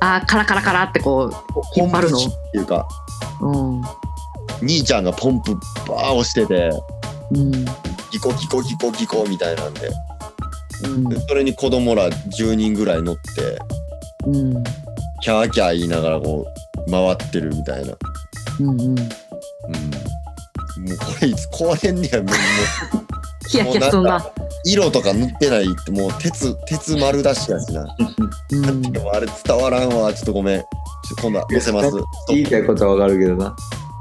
[0.00, 2.18] あーカラカラカラってこう引っ張るの？
[2.18, 2.86] っていうか。
[3.40, 3.82] うん。
[4.62, 5.54] 兄ちゃんがポンプ
[5.88, 6.70] バー押してて。
[7.30, 7.50] うん。
[8.10, 9.90] ギコギコギコギコみたいなんで。
[10.84, 11.08] うん。
[11.08, 13.58] でそれに子供ら10人ぐらい乗って。
[14.26, 14.64] うん。
[15.22, 16.46] キャーキャー言いながらこ
[16.86, 17.94] う回ってるみたいな、
[18.60, 18.80] うんうん。
[18.80, 19.04] うん、もうこ
[21.20, 22.36] れいつ壊れんねやもうもう
[23.48, 24.24] ヒヤヒヤそんな。
[24.64, 27.86] 色とか塗ってないってもう鉄鉄丸出しやしな。
[28.50, 28.82] うん。
[28.82, 30.12] でもあれ伝わらんわ。
[30.12, 30.60] ちょっとごめん。
[30.60, 30.68] ちょっ
[31.16, 31.90] と今度は載せます
[32.28, 33.54] 言いたいことはわかるけどな。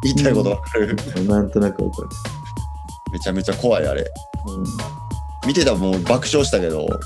[0.03, 0.95] 言いたいことわかる。
[1.27, 1.49] なん。
[1.51, 2.07] となくわかる。
[3.13, 4.01] めちゃめちゃ怖いあれ。
[4.01, 4.05] う
[4.61, 4.65] ん。
[5.47, 6.87] 見てたらもう爆笑したけど。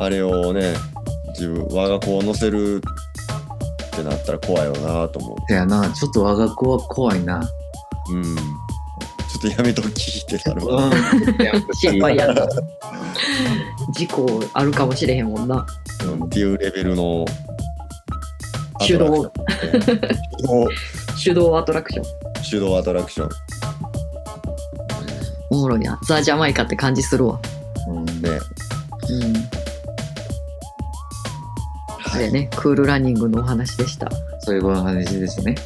[0.00, 0.74] あれをね
[1.38, 2.82] 自分我が子を乗せる
[3.86, 7.48] ってなったら怖いよなと思せやな、ちょっと我が子は怖いな。
[8.10, 8.24] ううん。
[8.24, 8.40] ちょ
[9.38, 10.92] っとやめときってなるわうん。
[11.74, 12.48] 心配やな。
[13.92, 15.64] 事故あるかもしれへんもんな。
[16.04, 16.24] うん。
[16.24, 17.24] っていうレベルの
[18.84, 19.30] 手動。
[19.30, 19.78] 手
[20.46, 20.68] 動。
[21.22, 22.04] 手動アトラクション。
[22.50, 23.28] 手動アトラクション。
[25.50, 26.00] おもろいな。
[26.04, 27.40] ザ・ジャマイカって感じするわ。
[27.88, 28.04] うん。
[28.04, 28.12] ね。
[29.10, 29.24] う
[29.54, 29.57] ん
[32.08, 34.08] はいでねクールランニングのお話でした
[34.40, 35.56] そういうお話ですね。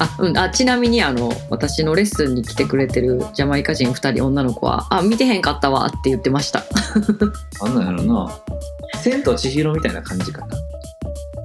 [0.00, 6.64] あ,、うん、あちなみにあの私のレッスンに来てくれてるジャマイカ人2人女の子は「あ見てへんかったわ」って言ってました
[7.62, 8.38] あんなんやろな。
[9.02, 10.48] 千と千尋みたいな感じかな。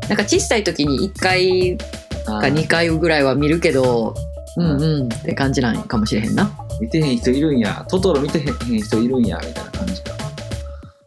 [0.10, 1.78] なんか小さい時に1回
[2.26, 4.16] あか2回ぐらいは見るけど
[4.58, 7.86] うんうんって感じなんかもしれへんな見てへん人いるんや。
[7.90, 9.38] トトロ見てへん人いるんや。
[9.38, 10.12] みたいな感じか。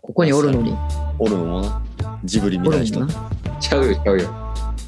[0.03, 0.75] ここにおるのに
[1.19, 1.86] おるのもな
[2.25, 3.07] ジブリ見おない人
[3.61, 4.29] ちゃうよ、ちゃうよ。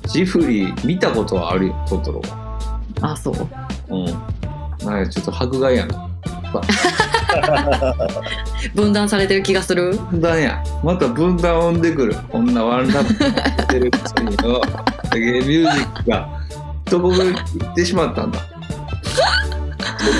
[0.06, 2.80] ジフリ見たことはあるよ、トトロは。
[3.02, 3.34] あそう
[3.94, 4.06] うん。
[4.86, 5.88] なんかちょっと迫害やん。
[8.74, 10.62] 分断されてる気がする分断や。
[10.82, 12.16] また分断を生んでくる。
[12.30, 14.62] こんなワンラブしてるくせによ。
[15.12, 16.28] レゲエミュージックが
[16.86, 17.38] どこまで行
[17.70, 18.38] ってしまったんだ。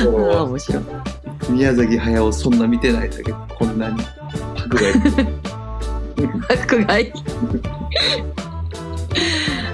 [0.03, 0.83] トトロはああ面白い
[1.51, 4.03] 宮崎駿そんな見てないだけど、こんなに
[4.57, 4.93] 迫害。
[6.49, 7.13] 迫害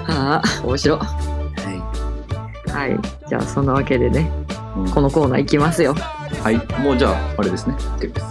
[0.07, 1.05] ああ面白いは
[2.73, 4.79] はいじゃあそんなわけでねい。
[4.79, 5.95] うんこのコーナーいきますよ
[6.43, 6.55] はい。
[6.81, 7.75] もうじゃあ、あれですね。
[7.97, 8.25] OK です。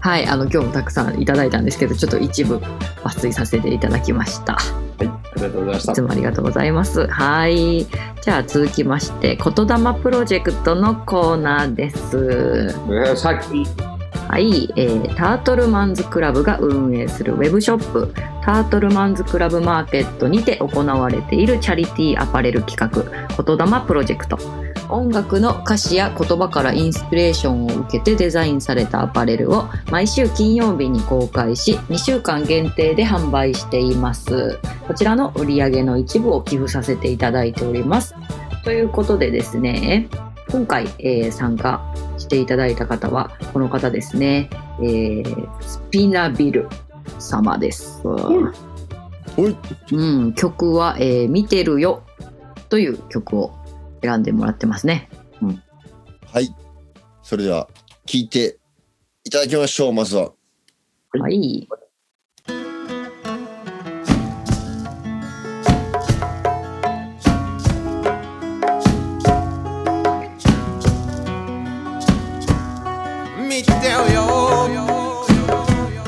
[0.00, 4.60] はいあの今日もたくさんいただいたんですけどちょっと一部抜粋させていただきましたは
[5.00, 5.06] い。
[5.06, 6.02] ありがとうございましたいつ。
[6.02, 7.86] もありがとうございますはい
[8.20, 11.96] じゃあ続きまして言霊プロジェクトのコーナーです
[12.90, 13.66] えーさっき、
[14.28, 18.12] はい、えータートルマンズクラブが運営するウェブショップ
[18.44, 24.38] タートルマンズクラブマーケットにて行われているチャリティーアパレル企画言霊プロジェクト。
[24.90, 34.58] 音楽の歌詞や言葉からインスピレーションを受けてデザインされたアパレルを毎週金曜日に公開し2週間限定で販売しています。
[34.86, 38.14] こちらの売り上げの一部を寄付させていただいております。
[38.62, 40.08] ということでですね
[40.50, 41.82] 今回、えー参加
[42.34, 46.68] ていただいた方はこの方ですね、えースピナビル
[47.20, 48.02] 様です、
[49.92, 52.02] うん、曲は、えー見てるよ」
[52.68, 53.52] という曲を
[54.02, 55.08] 選んでもらってますね。
[56.32, 56.52] はい。
[57.22, 57.68] それでは
[58.06, 58.58] 聞いて
[59.22, 60.32] いただきましょうまずは。
[61.12, 61.68] はい
[73.54, 73.70] 見てよ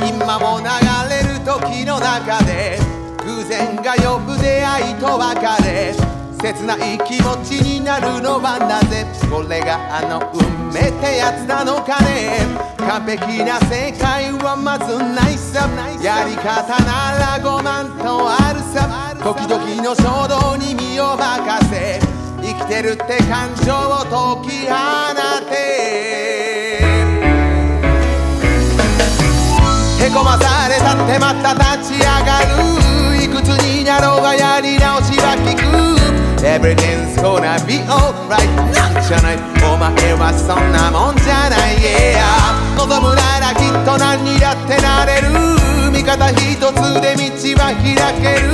[0.04, 0.66] 今も流
[1.08, 2.76] れる時の中で
[3.24, 5.94] 偶然が呼ぶ出会いと別れ
[6.42, 9.06] 切ない気持ちになるのはなぜ？
[9.30, 12.40] これがあの運命ってやつなのかね？
[12.78, 15.70] 完璧な正解はまずないさ。
[16.02, 19.14] やり方なら5万とあるさ。
[19.22, 22.00] 時々の衝動に身を任せ。
[22.42, 24.02] 生きてるって感情を
[24.42, 24.74] 解き放
[25.48, 26.15] て。
[29.98, 35.96] へこまされたってまた立ち上がるいくつになろうがやり直しは聞く。
[36.44, 38.46] Everything's gonna be alright.
[38.72, 41.80] なんじゃないお前はそんなもんじゃない。
[41.80, 42.76] Yeah.
[42.76, 45.28] 望むならきっと何にだってなれる。
[45.90, 48.52] 味方一つで道は開ける。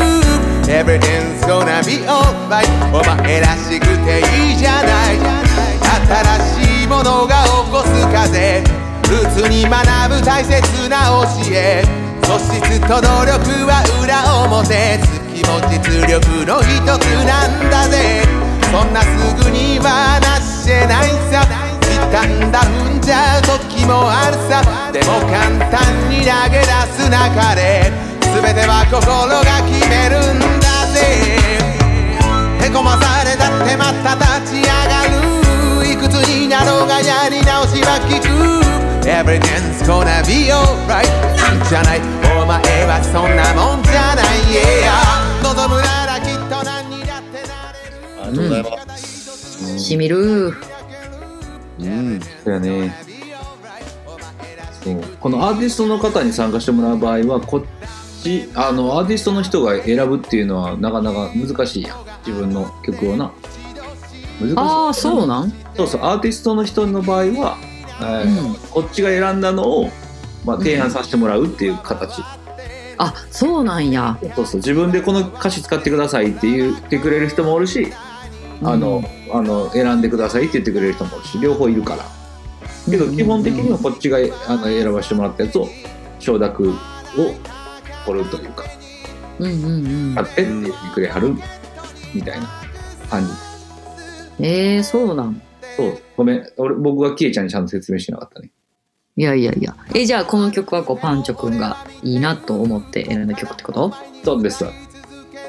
[0.70, 2.70] Everything's gonna be alright.
[2.95, 5.18] お前らしくていいじゃない。
[6.07, 8.82] 新しいものが起こす風。
[9.12, 11.84] ルーツに学ぶ大切な教え。
[12.24, 14.72] 素質と努力は裏表。
[14.72, 18.24] 月も実力の一つなんだぜ。
[18.72, 19.12] そんなす
[19.44, 21.44] ぐにはなしてないさ。
[21.84, 24.64] きっんだ踏んじゃう時もあるさ。
[24.90, 27.92] でも簡単に投げ出す中で
[28.32, 31.36] 全ては心が決めるんだぜ。
[32.64, 35.04] へこまされたってまた立ち上が
[35.84, 35.92] る。
[35.92, 38.72] いくつになろうがやり直しは聞く。
[39.05, 42.00] Everything's gonna be alright なんじゃない
[42.40, 44.24] お前はそんなもんじゃない。
[44.50, 47.96] Yeah 望むならきっと何にだってなれる。
[48.22, 49.78] ありがとうございます。
[49.78, 50.55] しみる。
[51.78, 52.20] うん。
[52.44, 52.94] そうやね。
[54.82, 57.62] そうこのアーティストの方に参加してもらう場合はこっ
[58.22, 61.98] ちあのアーティストの人が選ぶっていうのはなかなか難しいやん。
[62.26, 63.32] 自分の曲をな。
[64.40, 64.55] 難しい。
[64.57, 65.53] ああそうなん？
[65.76, 66.00] そうそう。
[66.03, 67.57] アーティストの人の場合は、
[68.03, 68.55] えーうん。
[68.55, 69.90] こっちが選んだのを、
[70.44, 72.22] まあ、提案させてもらうっていう形、
[72.98, 74.18] あそうなんや。
[74.36, 74.57] そうそう。
[74.57, 77.92] 自分でこの歌詞使ってくださいって言ってくれる人もおるし、
[78.62, 82.05] あのあの選んでくださいって言ってくれる人もおるし両方いるから。
[82.90, 85.68] けど基本的にはこっちがあの選ばせてもらったやつを
[86.18, 86.74] 承諾を
[88.07, 88.64] 取るというか。
[89.38, 90.14] うんうんうん。
[90.14, 91.34] 買ってって言ってくれはる
[92.14, 92.48] みたいな
[93.09, 93.32] 感じ。
[94.40, 95.40] えー、そうなん
[95.76, 95.98] そう。
[96.16, 96.52] ごめん。
[96.56, 98.50] 俺僕がキエちゃんにちゃんと説明してなかったね。
[99.16, 99.76] いやいやいや。
[99.94, 103.92] えじゃあこの曲はこうパンチョくんがいいなと思って選んだ曲ってこと？
[104.24, 104.64] そうです。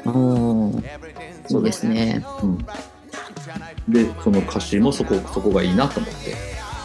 [0.04, 0.82] おー。
[1.48, 2.24] そうですね。
[2.42, 2.58] うん、
[3.88, 6.34] でその歌詞もそこそこがいいなと思って、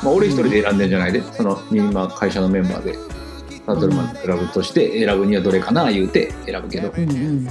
[0.03, 2.95] まあ、俺一人で選んでんじゃないで、その今会社のメンバーで。
[3.65, 6.87] タートルマンクラブとして選ぶにはどれかな言うて選ぶけど。
[6.87, 7.09] っうん。
[7.11, 7.47] うん。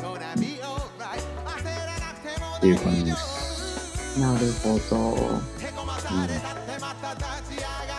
[2.61, 5.58] ていう感じです、なるほど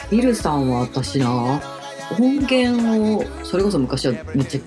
[0.10, 1.62] ビルさんは私な
[2.20, 4.62] 音源をそれこそ昔はめっちゃ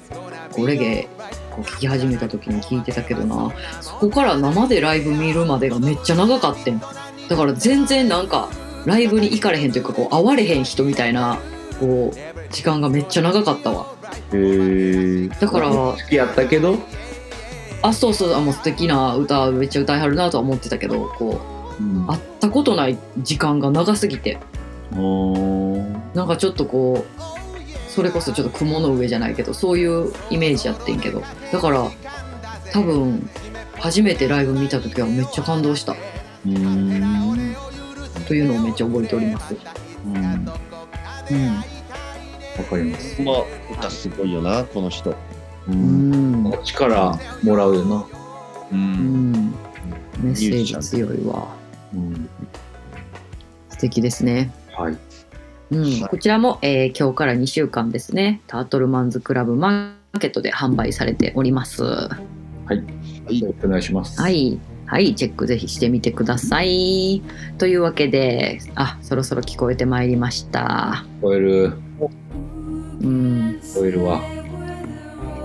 [0.52, 1.08] こうレゲエ
[1.50, 6.78] こう聴き始めた時に聞いてたけどなそこから生でライブ見るまでがめっちゃ長かってん。
[6.78, 8.48] だから全然なんか
[8.84, 11.38] ライブに行かれへんというかこう会われへん人みたいな
[11.80, 13.86] こう時間がめっちゃ長かったわ。
[14.32, 16.78] へえだから好きやったけど？
[17.82, 21.51] あそうそうあもう素敵な歌めっちゃ歌いはるなとは思ってたけどこうんう
[22.08, 24.38] 会ったことない時間が長すぎて。
[24.92, 27.22] なんかちょっとこう
[27.90, 31.22] それこそちょっと雲の上じゃないけどそういうイメージやってんけど。
[31.52, 31.90] だから
[32.72, 33.28] 多分
[33.78, 35.92] 初めてライブ見た時はめっちゃ感動した。
[35.92, 37.56] うーん。
[38.26, 39.56] というのをめっちゃ覚えております。
[40.06, 40.14] うん。
[40.14, 40.20] わ
[41.30, 42.64] うん。
[42.64, 43.22] かります。
[43.22, 43.36] まあ、
[43.72, 45.10] 歌すごいよな、この人。
[45.10, 45.14] う
[45.68, 47.96] うんん力もらうよな。
[47.96, 48.06] う。
[48.72, 49.32] うん。
[49.32, 49.54] ん。
[50.20, 51.48] メッセージ強いわ
[51.94, 52.28] うん
[53.70, 54.52] 素敵ですね。
[54.76, 54.98] はい
[55.72, 61.82] うん、こちらも、えー今日から2週間ですねタートルマンズクラブマーケットで販売されております。
[61.82, 62.10] は
[62.70, 62.84] い。
[63.62, 64.58] お願いしますはい。
[64.86, 67.22] はい、チェックぜひしてみてください。
[67.56, 71.06] というわけで、あ、そろそろ聞こえてまいりました。
[71.18, 71.72] 聞こえる
[73.00, 73.60] うん。
[73.62, 74.20] 聞こえるわ、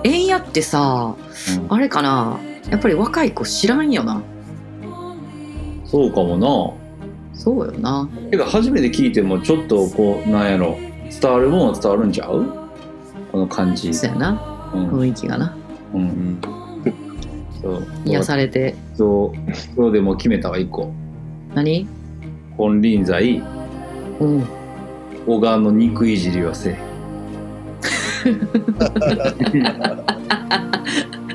[0.04, 1.16] えんやってさ、
[1.60, 2.39] うんあれかな
[2.70, 4.22] やっぱり若い子知らんよな。
[5.88, 6.48] そうかもな。
[7.34, 8.08] そうよな。
[8.30, 10.78] けど初めて聞いてもちょっとこうなんやろ。
[11.22, 12.46] 伝わるもんは伝わるんちゃう？
[13.32, 14.72] この感じ、そうやな。
[14.74, 14.90] うん。
[14.90, 15.56] 雰囲気がな。
[15.94, 16.04] う、うん。
[16.04, 16.42] ん。
[17.62, 17.88] そう。
[18.06, 18.76] 癒されて。
[18.96, 19.38] そう。
[19.78, 20.92] 今日でも決めたわ一個。
[21.56, 21.88] 何？
[22.58, 23.42] 金輪際。
[24.20, 24.44] うん。
[25.26, 26.78] 小川の肉いじりはせえ。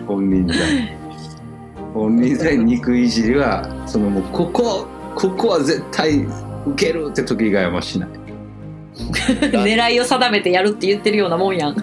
[0.06, 1.01] 金輪際
[1.94, 6.26] 金輪際肉いじりはそのもうここここは絶対
[6.66, 8.08] 受けるって時以外はしない
[9.52, 11.76] 狙いを定めてやるって言ってるようなもんやん。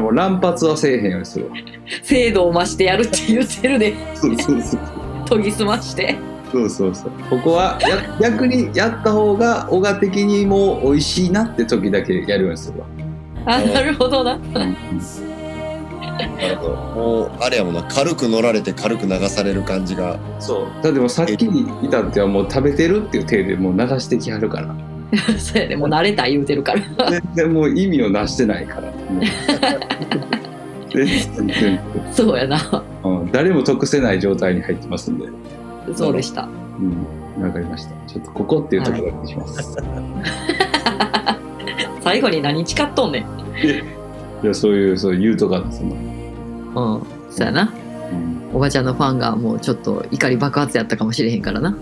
[0.00, 1.56] もう乱発はせえへんようにするわ
[2.02, 3.94] 精度を増してやるって言ってるで。
[4.14, 4.80] そうそうそう
[5.28, 6.16] 研ぎ澄まして。
[6.50, 12.86] そうそうそうここはや逆にやった方が小川的にもう美味しいなって時だけやるようにするわ、
[13.46, 14.38] あ、なるほどな。
[16.18, 16.76] なるほど。
[16.76, 20.18] もう、あれやもんな、軽く乗られて軽く流される感じが。
[20.38, 24.74] そうだってもうさっきに至ってはもう食べてるっていう体でもう流してきはるから
[25.38, 27.10] そうやで、もう慣れた言うてるから。
[27.10, 28.92] 全然もう意味をなしてないから
[30.90, 31.80] 全然
[32.12, 32.84] そうやな。
[33.04, 35.26] うん誰も得せない状態に入ってますんで
[35.94, 36.48] そうでした。
[36.78, 37.06] うん
[37.42, 39.78] わかりましたちょっとここっていうところにします、
[42.04, 44.01] 最後に何誓っとんねん。
[44.42, 47.06] い、やそういうそう言うとかその、うん。
[47.30, 47.72] そうやな。
[48.12, 51.76] うん、おばちゃんのファンがもうちょっと怒り爆発やったかもしれへんからな。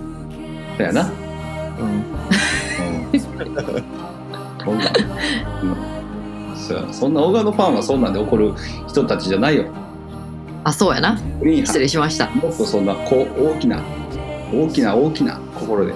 [0.76, 1.10] そやな
[1.80, 1.86] うん。
[1.86, 2.10] うん
[4.62, 4.92] そんな、
[5.62, 8.52] うん、そんな小川のファンはそんなんで怒る
[8.86, 9.64] 人たちじゃないよ
[10.62, 11.18] あ、そうやな。
[11.42, 12.28] 失礼しました。
[12.30, 13.82] もっとそんなこう大きな
[14.52, 15.94] 大きな大きな心で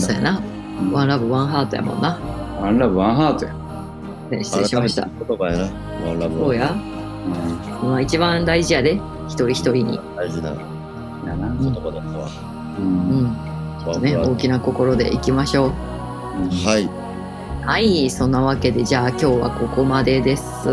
[0.00, 0.42] そうやな。
[0.92, 2.18] ワンラブワンハートやもんな。
[2.60, 3.54] ワンラブワンハートや。
[4.30, 5.08] ね、失礼しました。
[5.26, 5.64] 言葉やな。
[6.06, 6.74] ワンラブはそうや。
[7.82, 10.00] まあ一番大事やで、一人一人に。
[10.16, 10.56] 大事なや
[11.36, 11.54] な。
[11.60, 12.28] 言葉だったわ。
[12.78, 12.82] う。
[12.82, 13.50] うんん。
[13.86, 15.70] ワンね、大きな心でいきましょう。
[16.66, 16.88] はい。
[17.66, 20.68] はい、そんなわけで、じゃあ今日はここまでです。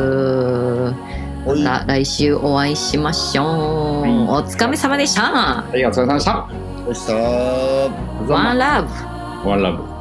[1.45, 4.01] また来週お会いしましょう。
[4.01, 5.21] はいお疲れ様でした。
[5.31, 6.47] はい、お疲れ様でした。
[6.85, 9.49] どうしたワンラブ。
[9.49, 9.96] ワンラブ。